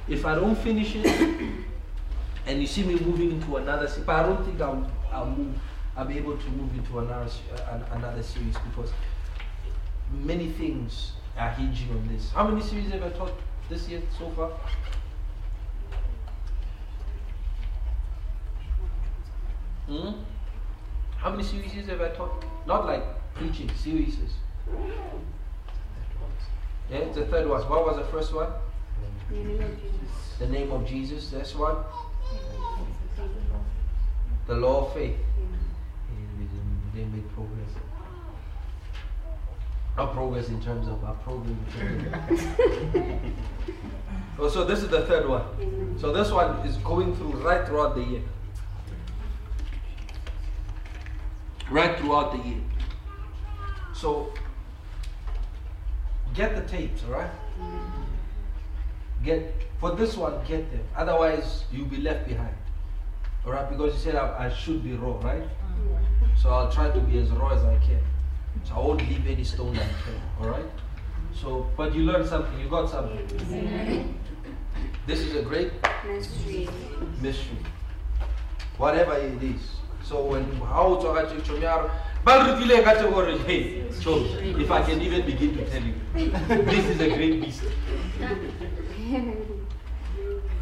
[0.10, 1.06] if I don't finish it,
[2.46, 5.56] and you see me moving into another, but I don't think I'll, I'll move
[5.96, 7.30] I'll be able to move into another,
[7.92, 8.92] another series because
[10.12, 12.32] many things are hinging on this.
[12.32, 13.34] How many series have I taught
[13.70, 14.52] this year so far?
[19.88, 20.22] Hmm?
[21.18, 22.46] How many series have I taught?
[22.66, 24.18] Not like preaching, series.
[26.92, 27.62] Yeah, the third one.
[27.70, 28.50] What was the first one?
[29.30, 30.38] The name of Jesus.
[30.40, 31.30] The name of Jesus.
[31.30, 31.78] That's one.
[34.48, 35.16] The law of faith
[36.94, 37.70] they made progress.
[39.96, 41.60] Not progress in terms of our program.
[44.40, 45.98] oh, so this is the third one.
[46.00, 48.22] So this one is going through right throughout the year.
[51.70, 52.62] Right throughout the year.
[53.94, 54.34] So
[56.34, 57.30] get the tapes, alright?
[57.62, 58.04] Mm-hmm.
[59.24, 60.84] Get for this one, get them.
[60.98, 62.56] Otherwise, you'll be left behind.
[63.46, 65.44] Alright, because you said I, I should be raw, right?
[65.44, 66.36] Mm-hmm.
[66.36, 68.02] So I'll try to be as raw as I can.
[68.64, 70.22] So I won't leave any stone unturned.
[70.40, 70.66] All right.
[71.34, 72.60] So, but you learned something.
[72.60, 74.20] You got something.
[75.06, 75.72] This is a great
[76.08, 76.70] mystery.
[77.22, 77.58] Mystery.
[78.78, 79.72] Whatever it is.
[80.04, 81.08] So when how to
[83.40, 83.84] hey,
[84.62, 87.64] if I can even begin to tell you, this is a great beast.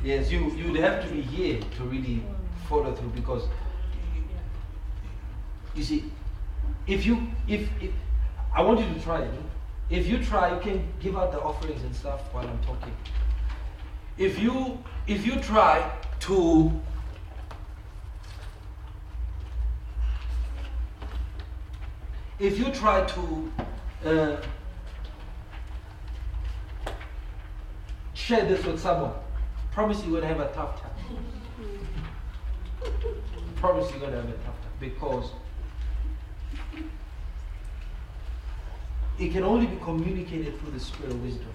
[0.03, 2.23] Yes, you you'd have to be here to really
[2.67, 3.43] follow through because
[5.75, 6.11] you see,
[6.87, 7.91] if you if, if
[8.53, 9.33] I want you to try it.
[9.89, 12.95] If you try, you can give out the offerings and stuff while I'm talking.
[14.17, 16.71] If you if you try to
[22.39, 23.51] if you try to
[24.05, 24.37] uh,
[28.13, 29.13] share this with someone,
[29.71, 30.91] promise you're going to have a tough time.
[33.57, 35.31] promise you're going to have a tough time because
[39.19, 41.49] it can only be communicated through the spirit of wisdom.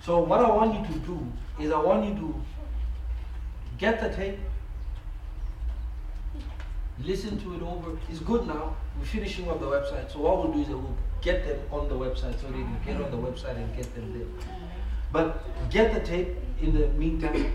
[0.00, 2.34] So what I want you to do is I want you to
[3.78, 4.38] get the tape,
[7.02, 7.98] listen to it over.
[8.10, 8.76] It's good now.
[8.98, 10.12] We're finishing up the website.
[10.12, 13.00] So what we'll do is we'll get them on the website so they can get
[13.00, 14.26] on the website and get them there.
[15.12, 17.52] But get the tape in the meantime.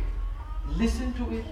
[0.69, 1.45] Listen to it.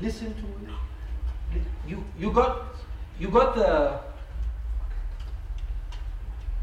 [0.00, 1.62] Listen to it.
[1.86, 2.76] You you got
[3.18, 4.00] you got the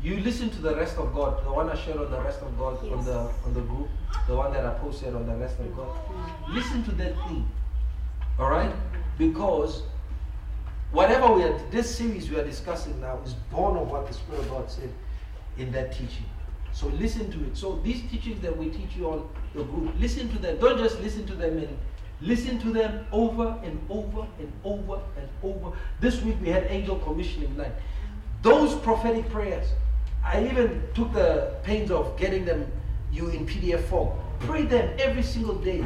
[0.04, 2.58] you listen to the rest of God, the one I shared on the rest of
[2.58, 2.92] God yes.
[2.92, 3.88] on the on the group,
[4.28, 5.90] the one that I posted on the rest of God.
[6.50, 7.48] Listen to that thing.
[8.38, 8.76] Alright?
[9.18, 9.84] Because
[10.92, 14.42] whatever we are this series we are discussing now is born of what the Spirit
[14.42, 14.92] of God said
[15.58, 16.26] in that teaching.
[16.74, 17.56] So listen to it.
[17.56, 20.58] So these teachings that we teach you on the group, listen to them.
[20.60, 21.78] Don't just listen to them and
[22.20, 25.78] listen to them over and over and over and over.
[26.02, 27.72] This week we had angel commissioning night.
[28.42, 29.68] Those prophetic prayers,
[30.24, 32.72] I even took the pains of getting them
[33.12, 34.18] you in PDF form.
[34.40, 35.84] Pray them every single day.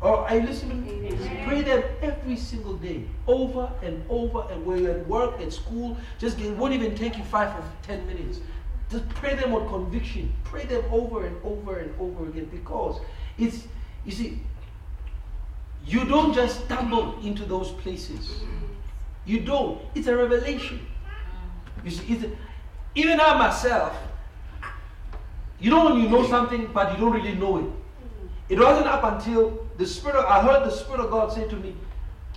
[0.00, 4.46] Or I listen to pray them every single day, over and over.
[4.50, 7.64] And when you're at work, at school, just it won't even take you five or
[7.82, 8.40] ten minutes.
[8.90, 10.32] Just pray them with conviction.
[10.44, 13.00] Pray them over and over and over again because
[13.38, 13.66] it's
[14.04, 14.40] you see,
[15.86, 18.42] you don't just stumble into those places.
[19.24, 19.80] You don't.
[19.94, 20.86] It's a revelation.
[21.82, 22.30] You see, it's a,
[22.94, 23.96] even I myself,
[25.58, 27.70] you know when you know something but you don't really know it.
[28.48, 31.56] It wasn't up until the Spirit, of, I heard the Spirit of God say to
[31.56, 31.74] me,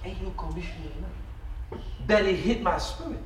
[0.01, 1.05] Hey, you commissioning
[2.07, 3.19] Then it hit my spirit.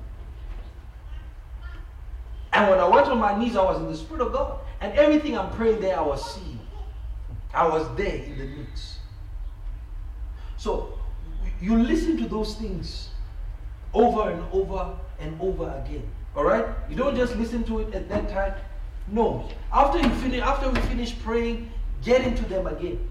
[2.54, 4.60] And when I went on my knees, I was in the Spirit of God.
[4.82, 6.60] And everything I'm praying there, I was seeing.
[7.54, 8.98] I was there in the midst.
[10.58, 10.98] So
[11.62, 13.10] you listen to those things
[13.94, 16.10] over and over and over again.
[16.36, 16.66] All right?
[16.90, 18.54] You don't just listen to it at that time.
[19.08, 19.50] No.
[19.74, 21.70] After you finish, after we finish praying,
[22.04, 23.10] get into them again.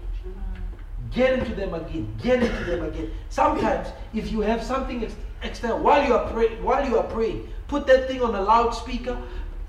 [1.11, 2.15] Get into them again.
[2.21, 3.11] Get into them again.
[3.29, 7.49] Sometimes, if you have something ex- external while you are praying, while you are praying,
[7.67, 9.21] put that thing on a loudspeaker.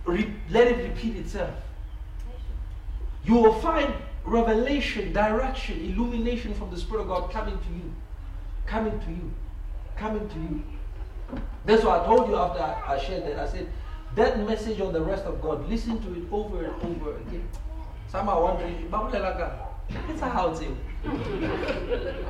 [0.07, 1.51] Let it repeat itself.
[3.25, 3.93] You will find
[4.25, 7.93] revelation, direction, illumination from the Spirit of God coming to you,
[8.67, 9.33] coming to you,
[9.97, 10.63] coming to you.
[11.65, 13.39] That's why I told you after I, shared that.
[13.39, 13.69] I said,
[14.17, 17.49] that message on the rest of God, listen to it over and over again.
[18.09, 18.91] Some are wondering,
[20.09, 20.77] it's a how to.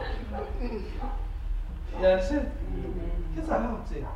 [2.00, 2.50] You understand?
[3.36, 4.06] It's a how to.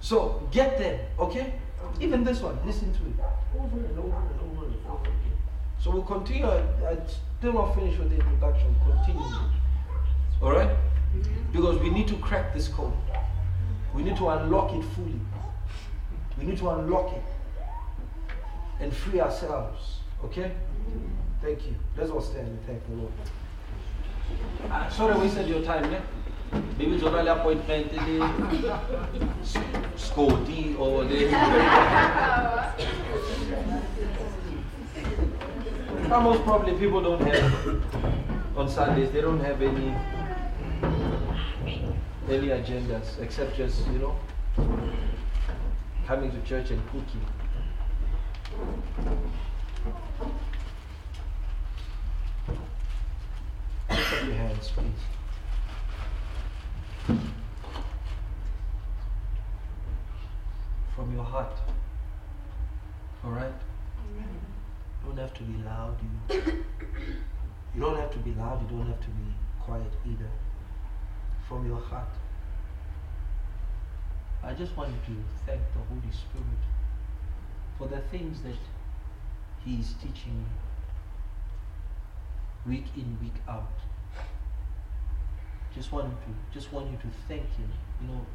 [0.00, 1.54] So get them, okay?
[2.00, 3.14] Even this one, listen to it
[3.58, 5.38] over and over and over and over again.
[5.78, 6.46] So we'll continue.
[6.46, 6.96] I,
[7.38, 8.74] still not finished with the introduction.
[8.86, 9.38] Continue.
[10.42, 10.76] All right?
[11.52, 12.92] Because we need to crack this code.
[13.94, 15.20] We need to unlock it fully.
[16.38, 17.22] We need to unlock it
[18.80, 20.00] and free ourselves.
[20.24, 20.52] Okay?
[21.40, 21.76] Thank you.
[21.96, 23.12] Let's all stand and thank the Lord.
[24.70, 26.00] Uh, sorry wasted your time, yeah?
[26.78, 28.20] Maybe it's already appointment in the
[30.78, 31.26] or the.
[36.08, 39.94] Most probably people don't have on Sundays, they don't have any
[42.28, 44.16] any agendas except just, you know,
[46.06, 47.20] coming to church and cooking.
[53.90, 55.04] Lift up your hands, please.
[60.96, 61.52] From your heart.
[63.24, 63.52] All right?
[64.16, 65.98] You don't have to be loud.
[66.30, 66.36] You,
[67.74, 68.62] you don't have to be loud.
[68.62, 70.30] You don't have to be quiet either
[71.48, 72.08] from your heart.
[74.42, 76.62] I just want you to thank the Holy Spirit
[77.78, 78.56] for the things that
[79.64, 80.46] He is teaching
[82.66, 83.70] you week in, week out.
[85.74, 88.26] Just want to just want you to thank Him, you know,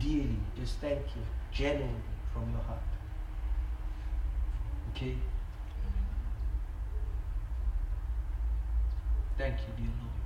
[0.00, 0.40] dearly.
[0.58, 2.00] Just thank Him genuinely
[2.32, 2.80] from your heart.
[4.94, 5.16] Okay?
[9.38, 10.22] Thank you, dear Lord.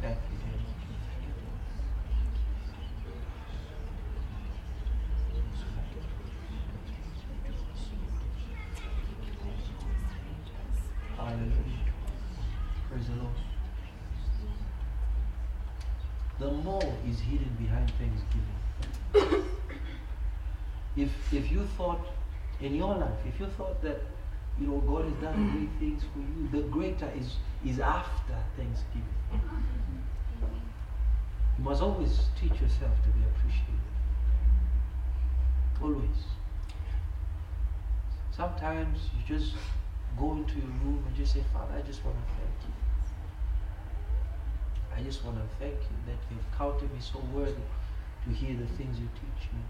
[0.00, 0.38] Thank you,
[16.38, 18.60] the the more is hidden behind thanksgiving.
[20.96, 22.06] if if you thought
[22.60, 24.00] in your life, if you thought that
[24.60, 25.52] you know God has done mm.
[25.52, 29.04] great things for you, the greater is is after thanksgiving.
[31.58, 33.74] You must always teach yourself to be appreciated.
[35.82, 36.22] Always.
[38.30, 39.54] Sometimes you just
[40.16, 42.74] go into your room and just say, Father, I just want to thank you.
[44.96, 47.66] I just want to thank you that you've counted me so worthy
[48.24, 49.62] to hear the things you teach me,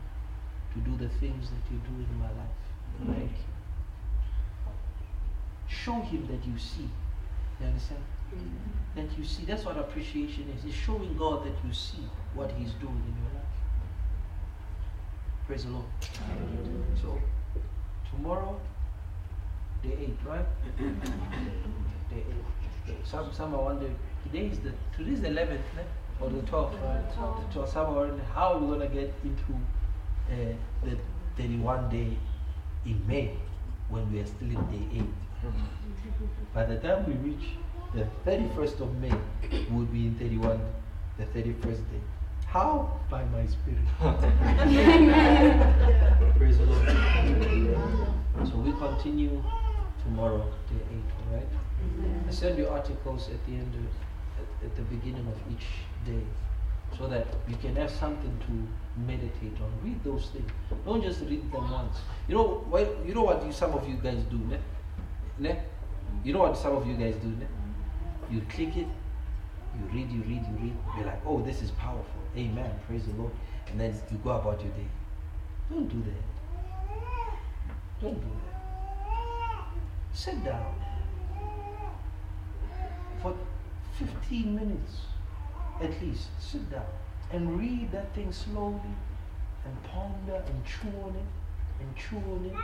[0.75, 2.59] to do the things that you do in my life.
[3.07, 3.58] Thank you.
[5.69, 6.89] Show him that you see.
[7.61, 8.01] You understand?
[8.35, 9.01] Mm-hmm.
[9.01, 9.45] That you see.
[9.45, 10.65] That's what appreciation is.
[10.65, 13.49] It's showing God that you see what he's doing in your life.
[15.47, 15.85] Praise the Lord.
[17.01, 17.19] So,
[18.11, 18.61] tomorrow,
[19.83, 20.47] day 8, right?
[22.11, 22.25] day
[22.87, 22.95] 8.
[23.05, 25.61] Some, some are wondering, today is the today is the 11th
[26.21, 27.51] or the 12th, right?
[27.53, 27.73] The 12th.
[27.73, 29.53] Some are wondering how are we going to get into
[30.31, 30.55] uh,
[30.85, 30.97] the
[31.37, 32.17] 31 day
[32.85, 33.35] in May
[33.89, 35.05] when we are still in day 8.
[35.45, 35.65] Mm-hmm.
[36.55, 37.51] By the time we reach
[37.95, 39.13] the 31st of May,
[39.71, 40.61] we'll be in 31,
[41.17, 42.01] the 31st day.
[42.47, 42.99] How?
[43.11, 43.79] By my spirit.
[46.39, 46.89] Praise the Lord.
[48.49, 49.43] So we continue
[50.03, 51.49] tomorrow, day 8, alright?
[52.27, 53.87] I send you articles at the end of,
[54.43, 55.67] at, at the beginning of each
[56.05, 56.23] day
[56.97, 58.67] so that you can have something to
[59.01, 59.71] meditate on.
[59.85, 60.51] Read those things.
[60.85, 61.99] Don't just read them once.
[62.27, 64.59] You know, well, you know what you, some of you guys do, ne?
[65.39, 65.57] Ne?
[66.25, 67.47] You know what some of you guys do, ne?
[68.31, 68.87] You click it,
[69.75, 70.77] you read, you read, you read.
[70.97, 72.23] You're like, oh, this is powerful.
[72.37, 72.71] Amen.
[72.87, 73.33] Praise the Lord.
[73.71, 74.89] And then you go about your day.
[75.71, 76.23] Don't do that.
[78.01, 78.59] Don't do that.
[80.13, 80.75] Sit down
[83.23, 83.35] for
[83.99, 85.01] 15 minutes
[85.81, 86.29] at least.
[86.41, 86.87] Sit down
[87.31, 88.81] and read that thing slowly
[89.65, 92.55] and ponder and chew on it and chew on it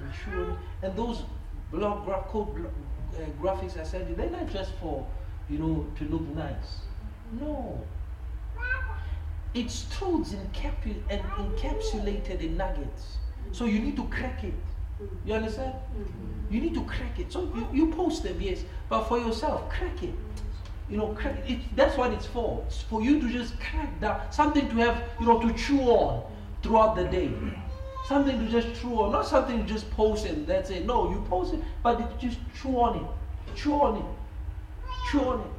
[0.00, 0.58] and chew on it.
[0.82, 1.24] And those
[1.70, 2.72] blog gra- code blog,
[3.16, 5.06] uh, graphics I you, they're not just for,
[5.48, 6.82] you know, to look nice.
[7.32, 7.84] No.
[9.54, 13.18] It's truths encapu- and encapsulated in nuggets.
[13.52, 14.54] So you need to crack it.
[15.24, 15.74] You understand?
[16.50, 17.32] You need to crack it.
[17.32, 20.14] So you, you post them, yes, but for yourself, crack it.
[20.88, 21.74] You know, crack it.
[21.76, 22.64] That's what it's for.
[22.66, 26.24] It's for you to just crack that something to have, you know, to chew on
[26.62, 27.32] throughout the day.
[28.10, 30.84] Something to just chew on, not something to just post and that's it.
[30.84, 34.04] No, you post it, but just chew on it, chew on it,
[35.08, 35.52] chew on it.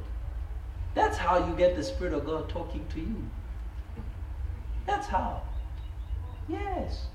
[0.94, 3.24] That's how you get the Spirit of God talking to you.
[4.86, 5.40] That's how.
[6.46, 7.06] Yes.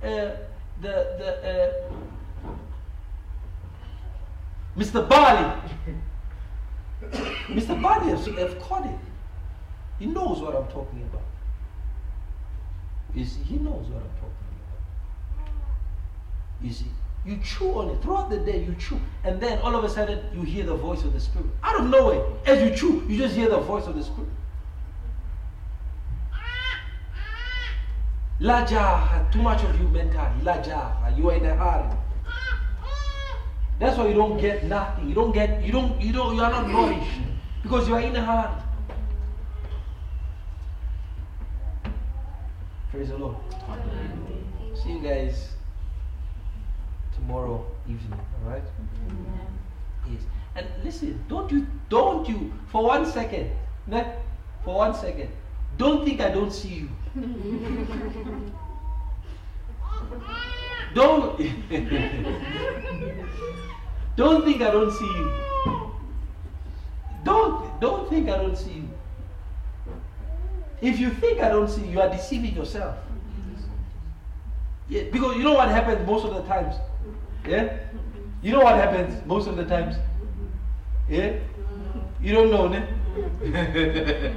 [0.00, 0.36] Uh,
[0.80, 1.92] the the uh,
[4.78, 5.08] Mr.
[5.08, 5.60] Barley.
[7.48, 7.82] Mr.
[7.82, 8.98] Barley has, have caught it.
[9.98, 11.26] He knows what I'm talking about.
[13.12, 14.21] You see, he knows what I'm talking about.
[16.62, 16.86] You see,
[17.24, 18.62] you chew on it throughout the day.
[18.62, 21.48] You chew, and then all of a sudden you hear the voice of the Spirit
[21.62, 22.24] out of nowhere.
[22.46, 24.28] As you chew, you just hear the voice of the Spirit.
[28.40, 30.40] Laja, too much of you mentally.
[30.42, 31.96] Laja, you are in a hurry.
[33.78, 35.08] That's why you don't get nothing.
[35.08, 37.20] You don't get, you don't, you don't, you are not nourished
[37.62, 38.62] because you are in a hurry.
[42.90, 43.36] Praise the Lord.
[44.74, 45.51] See you guys
[47.22, 48.64] tomorrow evening, alright?
[48.64, 50.12] Mm-hmm.
[50.12, 50.22] Yes.
[50.56, 53.50] And listen, don't you, don't you, for one second,
[53.86, 54.04] ne,
[54.64, 55.30] for one second,
[55.78, 56.88] don't think I don't see you.
[60.94, 61.40] don't
[64.14, 65.32] Don't think I don't see you.
[67.24, 68.88] Don't, don't think I don't see you.
[70.82, 72.94] If you think I don't see you, you are deceiving yourself.
[72.96, 73.62] Mm-hmm.
[74.90, 76.74] Yeah, because you know what happens most of the times?
[77.46, 77.78] Yeah?
[78.42, 79.96] You know what happens most of the times?
[81.08, 81.34] Yeah?
[82.20, 82.86] You don't know, ne?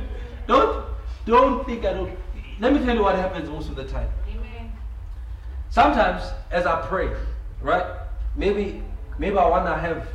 [0.48, 0.86] don't
[1.26, 2.12] don't think I don't.
[2.60, 4.10] Let me tell you what happens most of the time.
[4.30, 4.72] Amen.
[5.70, 7.10] Sometimes as I pray,
[7.62, 7.86] right?
[8.36, 8.84] Maybe
[9.18, 10.08] Maybe I want to have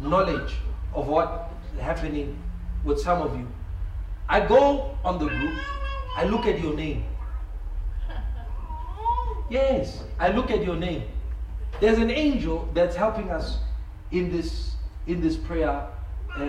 [0.00, 0.54] knowledge
[0.94, 2.38] of what's happening
[2.84, 3.48] with some of you.
[4.28, 5.54] I go on the group,
[6.16, 7.04] I look at your name.
[9.50, 11.02] Yes, I look at your name.
[11.84, 13.58] There's an angel that's helping us
[14.10, 14.72] in this
[15.06, 15.86] in this prayer
[16.34, 16.40] uh,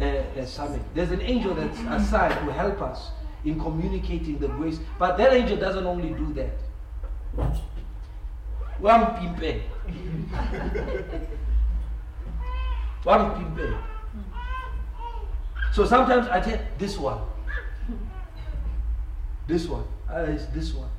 [0.00, 0.82] uh, uh, summit.
[0.94, 3.12] There's an angel that's assigned to help us
[3.44, 4.80] in communicating the grace.
[4.98, 6.50] But that angel doesn't only do that
[8.82, 9.62] wampimpe
[13.04, 13.78] wampimpe
[15.72, 17.20] So sometimes I tell this one,
[19.46, 20.90] this one, uh, it's this one.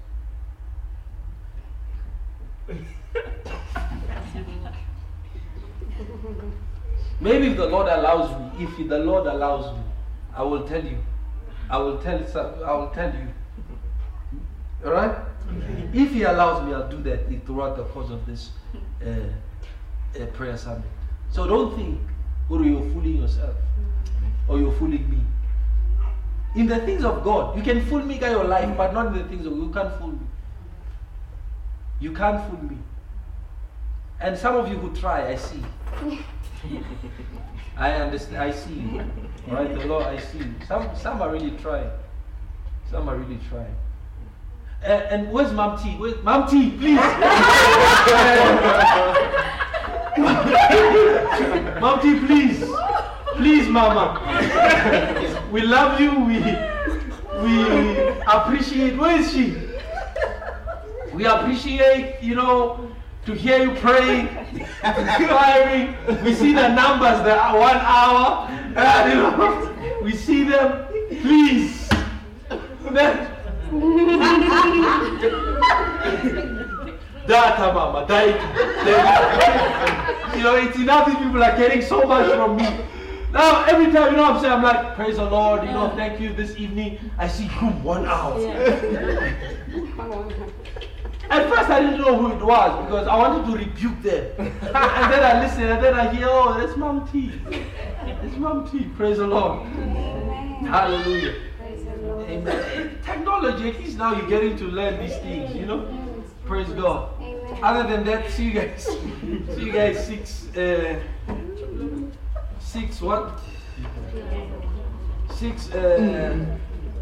[7.20, 9.84] Maybe if the Lord allows me, if the Lord allows me,
[10.36, 10.98] I will tell you.
[11.70, 12.18] I will tell
[12.66, 13.28] I will tell you.
[14.84, 15.18] Alright?
[15.94, 18.50] If He allows me, I'll do that throughout the course of this
[19.06, 19.10] uh,
[20.20, 20.90] uh, prayer summit.
[21.30, 22.02] So don't think,
[22.50, 23.56] or you're fooling yourself,
[24.48, 25.20] or you're fooling me.
[26.56, 29.14] In the things of God, you can fool me by your life, but not in
[29.14, 29.62] the things of God.
[29.62, 30.28] you can't fool me.
[32.00, 32.78] You can't fool me.
[34.22, 35.64] And some of you who try, I see.
[37.78, 38.38] I understand.
[38.38, 39.02] I see.
[39.50, 40.44] All right, the Lord, I see.
[40.68, 41.90] Some some are really trying.
[42.92, 43.74] Some are really trying.
[44.84, 45.96] Uh, and where's Mom T?
[45.98, 46.70] Where's Mom T?
[46.78, 46.98] Please.
[51.82, 52.64] Mom T, please.
[53.38, 54.20] Please, Mama.
[55.52, 56.12] we love you.
[56.20, 56.44] We
[57.42, 57.64] we
[58.28, 58.98] appreciate.
[58.98, 59.58] Where is she?
[61.14, 62.91] We appreciate, you know,
[63.26, 64.28] to hear you praying,
[64.84, 65.96] inspiring.
[66.24, 70.86] We see the numbers, the one hour, uh, you know, we see them.
[71.22, 71.90] Please.
[77.28, 78.40] Data mama, data.
[80.36, 82.68] You know, it's enough that people are getting so much from me.
[83.32, 84.54] Now, every time, you know what I'm saying?
[84.54, 86.98] I'm like, praise the Lord, you know, thank you this evening.
[87.18, 88.40] I see you one hour.
[88.40, 89.34] Yeah.
[91.32, 94.26] At first, I didn't know who it was because I wanted to rebuke them.
[94.38, 97.32] and then I listen, and then I hear, oh, that's Mom T.
[98.22, 98.84] It's Mom T.
[98.98, 99.62] Praise the Lord.
[99.62, 100.66] Amen.
[100.66, 101.36] Hallelujah.
[101.62, 102.98] Amen.
[103.06, 105.88] Technology, at least now you're getting to learn these things, you know?
[106.46, 107.14] Praise God.
[107.22, 107.60] Amen.
[107.64, 108.84] Other than that, see you guys.
[108.84, 111.00] see you guys six, uh,
[112.60, 113.40] six what?
[115.30, 116.58] Six, uh,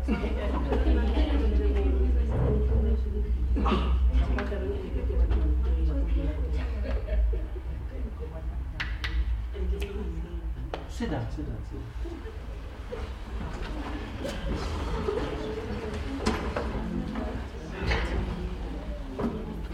[4.49, 4.57] Sit
[11.11, 11.91] down, sit down, sit down.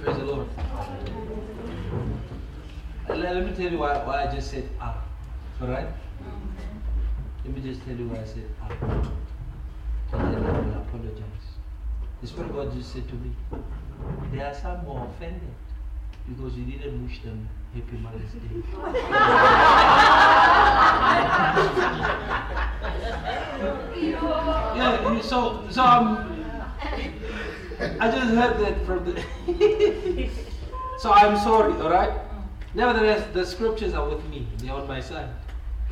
[0.03, 0.47] Praise the Lord.
[3.07, 5.01] Let, let me tell you why, why I just said ah.
[5.61, 5.88] Alright?
[7.45, 8.69] Let me just tell you why I said ah.
[10.11, 11.45] And then I will apologize.
[12.21, 13.32] The Spirit God just said to me,
[14.31, 15.53] there are some who are offended
[16.27, 18.39] because you didn't wish them Happy Mother's Day.
[24.77, 26.47] yeah, so so um,
[27.99, 29.21] I just heard that from the.
[30.99, 32.13] so I'm sorry, all right.
[32.73, 35.29] Nevertheless, the scriptures are with me; they're on my side.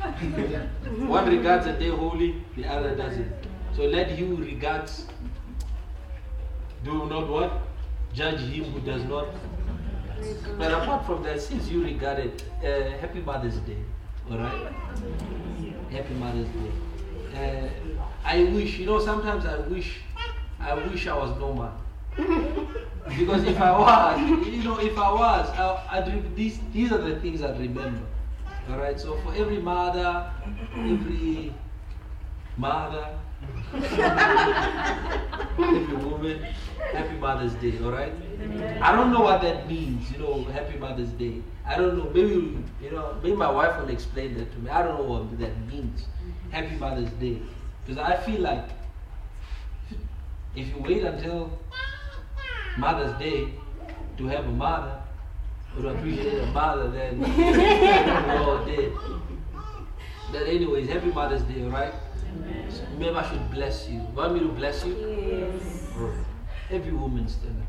[0.00, 3.32] One regards a day holy, the other doesn't.
[3.76, 5.06] So let you regards.
[6.84, 7.73] Do not what?
[8.14, 9.26] Judge him who does not
[10.58, 13.78] but apart from that, since you regard it, uh, Happy Mother's Day,
[14.30, 14.72] alright?
[15.90, 16.72] Happy Mother's Day.
[17.34, 17.68] Uh,
[18.24, 19.98] I wish, you know, sometimes I wish,
[20.60, 21.72] I wish I was normal.
[22.16, 27.18] because if I was, you know, if I was, I, I'd, these, these are the
[27.20, 28.06] things I'd remember.
[28.70, 30.30] Alright, so for every mother,
[30.76, 31.52] every
[32.56, 33.18] mother,
[35.58, 36.46] every woman,
[36.92, 38.12] Happy Mother's Day, alright?
[38.80, 41.42] I don't know what that means, you know, Happy Mother's Day.
[41.66, 42.04] I don't know.
[42.04, 44.70] Maybe, you know, maybe my wife will explain that to me.
[44.70, 46.04] I don't know what that means.
[46.50, 47.38] Happy Mother's Day.
[47.86, 48.68] Because I feel like
[50.54, 51.58] if you wait until
[52.76, 53.48] Mother's Day
[54.18, 55.00] to have a mother,
[55.76, 58.92] or to appreciate a mother, then we're all dead.
[60.30, 61.94] But anyways, Happy Mother's Day, alright?
[62.98, 64.00] Maybe I should bless you.
[64.14, 64.94] Want me to bless you?
[64.96, 66.24] Yes.
[66.74, 67.68] Every woman stand up.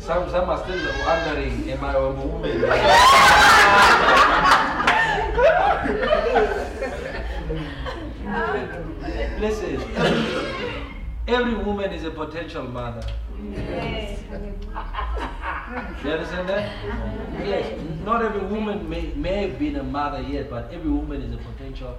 [0.00, 2.60] some, some are still wondering, am I a woman?
[9.40, 9.78] Listen,
[11.28, 13.06] every woman is a potential mother.
[13.52, 14.20] Yes.
[16.04, 16.70] You understand that?
[17.46, 17.80] Yes.
[18.04, 21.38] Not every woman may, may have been a mother yet, but every woman is a
[21.38, 21.98] potential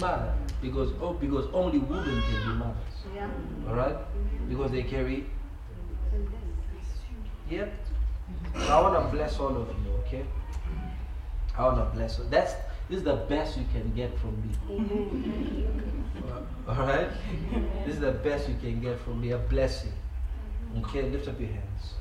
[0.00, 0.32] mother.
[0.60, 2.76] Because, oh, because only women can be mothers.
[3.14, 3.30] Yeah.
[3.68, 3.96] Alright?
[4.48, 5.26] Because they carry.
[7.50, 7.72] Yep.
[8.54, 10.24] So I want to bless all of you, okay?
[11.56, 12.24] I want to bless you.
[12.30, 12.54] That's,
[12.88, 15.66] This is the best you can get from me.
[16.68, 17.10] All right?
[17.84, 19.32] This is the best you can get from me.
[19.32, 19.92] A blessing.
[20.76, 21.94] Okay, lift up your hands.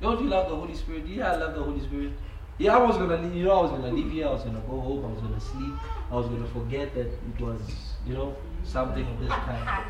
[0.00, 1.06] Don't you love the Holy Spirit?
[1.06, 2.12] Yeah, I love the Holy Spirit.
[2.58, 4.60] Yeah, I was gonna leave, you know, I was gonna leave here, I was gonna
[4.60, 5.74] go home, I was gonna sleep,
[6.10, 7.60] I was gonna forget that it was,
[8.06, 9.84] you know, something of this kind.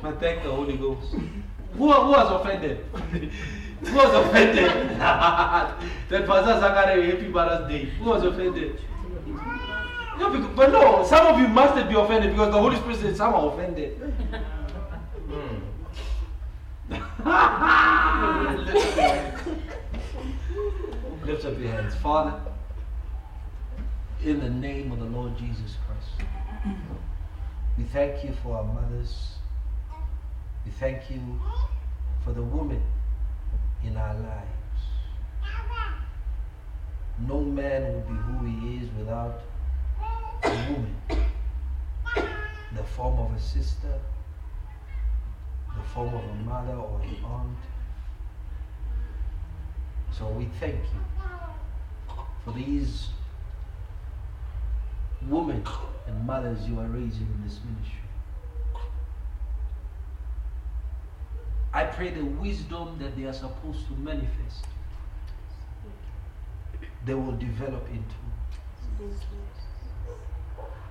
[0.00, 1.12] But thank the Holy Ghost.
[1.12, 2.84] Who, who was offended?
[3.80, 4.66] who was offended?
[4.98, 7.84] that Pastor Zachary Happy Mother's Day.
[7.98, 8.78] Who was offended?
[10.18, 13.16] No, because, but no, some of you must be offended because the Holy Spirit said
[13.16, 13.98] some are offended.
[16.90, 17.04] Lift
[21.44, 21.94] up your hands.
[21.96, 22.40] Father,
[24.24, 26.28] in the name of the Lord Jesus Christ,
[27.78, 29.34] we thank you for our mothers.
[30.64, 31.20] We thank you
[32.24, 32.82] for the women
[33.84, 34.48] in our lives.
[37.28, 39.42] No man would be who he is without
[40.42, 40.96] a woman
[42.76, 43.98] the form of a sister,
[45.76, 47.58] the form of a mother or an aunt.
[50.10, 53.08] So we thank you for these
[55.28, 55.64] women
[56.06, 57.98] and mothers you are raising in this ministry.
[61.74, 64.66] I pray the wisdom that they are supposed to manifest,
[67.06, 68.14] they will develop into.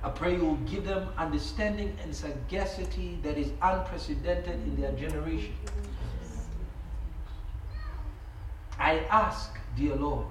[0.03, 5.53] I pray you will give them understanding and sagacity that is unprecedented in their generation.
[8.79, 10.25] I ask, dear Lord,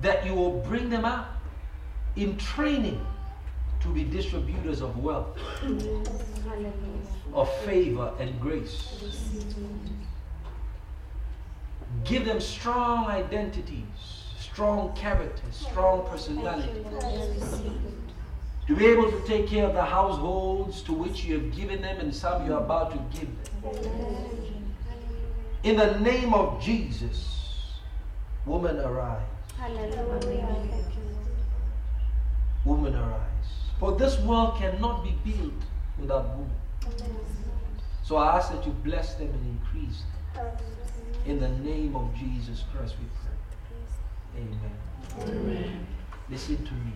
[0.00, 1.40] that you will bring them up
[2.16, 3.06] in training
[3.80, 5.38] to be distributors of wealth,
[7.32, 9.04] of favor and grace.
[12.04, 14.23] Give them strong identities,
[14.54, 16.86] strong characters, strong personalities.
[18.68, 21.98] To be able to take care of the households to which you have given them
[21.98, 23.28] and some you are about to give
[23.62, 23.74] them.
[25.64, 27.72] In the name of Jesus,
[28.46, 29.26] woman arise.
[32.64, 33.50] Woman arise.
[33.80, 35.62] For this world cannot be built
[35.98, 36.54] without women.
[38.04, 40.02] So I ask that you bless them and increase
[40.32, 40.46] them.
[41.26, 43.33] In the name of Jesus Christ we pray.
[44.36, 44.70] Amen.
[45.20, 45.86] Amen.
[46.30, 46.92] Listen to me.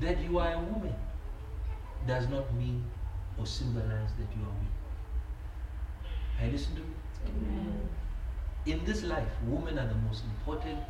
[0.00, 0.94] That you are a woman
[2.06, 2.84] does not mean
[3.38, 4.76] or symbolize that you are weak.
[6.42, 6.94] I listen to me.
[7.26, 7.88] Amen.
[8.66, 10.80] In this life, women are the most important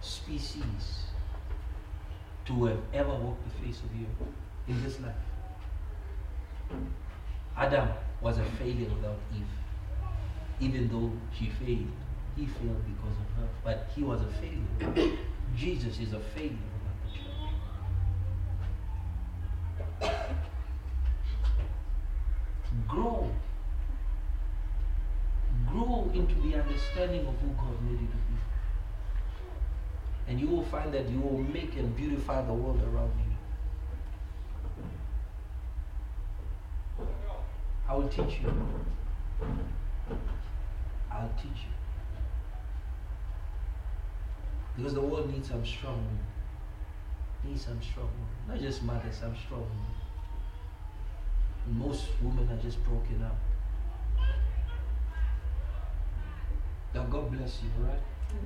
[0.00, 1.04] species
[2.46, 4.28] to have ever walked the face of the earth
[4.68, 5.14] in this life.
[7.56, 7.88] Adam
[8.20, 9.46] was a failure without Eve.
[10.60, 11.90] Even though she failed,
[12.40, 13.48] he failed because of her.
[13.62, 15.18] But he was a failure.
[15.56, 16.56] Jesus is a failure.
[22.88, 23.30] Grow
[25.68, 28.36] grow into the understanding of who God made you to be.
[30.26, 33.12] And you will find that you will make and beautify the world around
[36.98, 37.06] you.
[37.88, 38.52] I will teach you.
[41.12, 41.79] I'll teach you.
[44.76, 46.18] Because the world needs some strong women.
[47.44, 48.28] Needs some strong women.
[48.48, 49.94] Not just mothers, some strong women.
[51.78, 53.36] most women are just broken up.
[56.92, 58.00] That God bless you, right?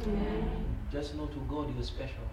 [0.07, 0.65] Amen.
[0.93, 2.25] Just know to God you're special.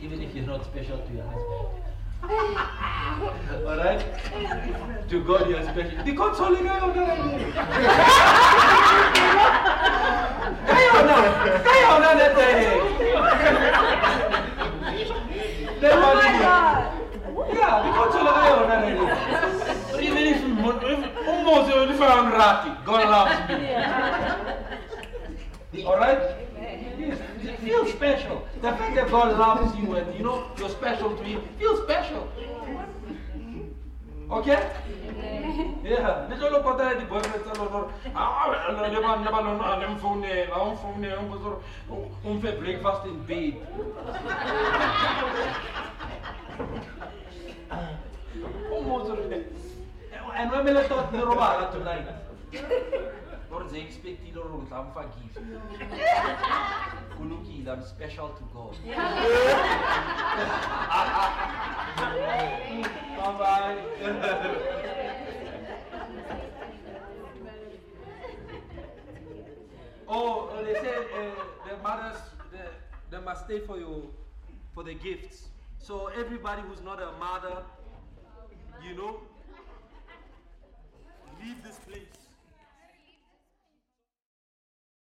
[0.00, 1.84] Even if you're not special to your husband.
[3.66, 4.04] Alright?
[5.08, 6.04] To God you're special.
[6.04, 7.18] The consoling guy of that
[9.16, 9.67] idea.
[10.98, 11.30] Kayo na!
[11.62, 12.90] Kayo na na tayo!
[15.78, 16.90] Oh my God!
[17.54, 19.14] Yeah, the consoling guy of that idea.
[20.02, 20.42] Even if
[21.22, 23.78] almost if I'm ratty, God loves me.
[25.86, 26.34] Alright?
[26.58, 28.42] It feels special.
[28.60, 32.26] The fact that God loves you and you know you're special to Him feels special.
[34.30, 34.60] Okay?
[35.82, 36.28] Yeah.
[36.28, 38.52] Nje lo kota di boyfriend sa lo ah
[38.92, 41.62] le ba ne ba lo na le mfone la mfone un bozor
[42.24, 43.56] un fait breakfast in bed.
[48.68, 49.18] Un bozor.
[50.36, 53.24] And when thought ne roba tonight.
[53.50, 54.92] Lord, they expect you Lord, I'm.
[57.16, 58.76] Kulukile, I'm special to God.
[63.16, 63.78] bye bye.
[70.10, 72.16] Oh, uh, they said uh, the mothers
[72.50, 72.58] they,
[73.10, 74.08] they must stay for you
[74.74, 75.48] for the gifts.
[75.78, 77.62] So everybody who's not a mother,
[78.82, 79.20] you know,
[81.42, 82.17] leave this place.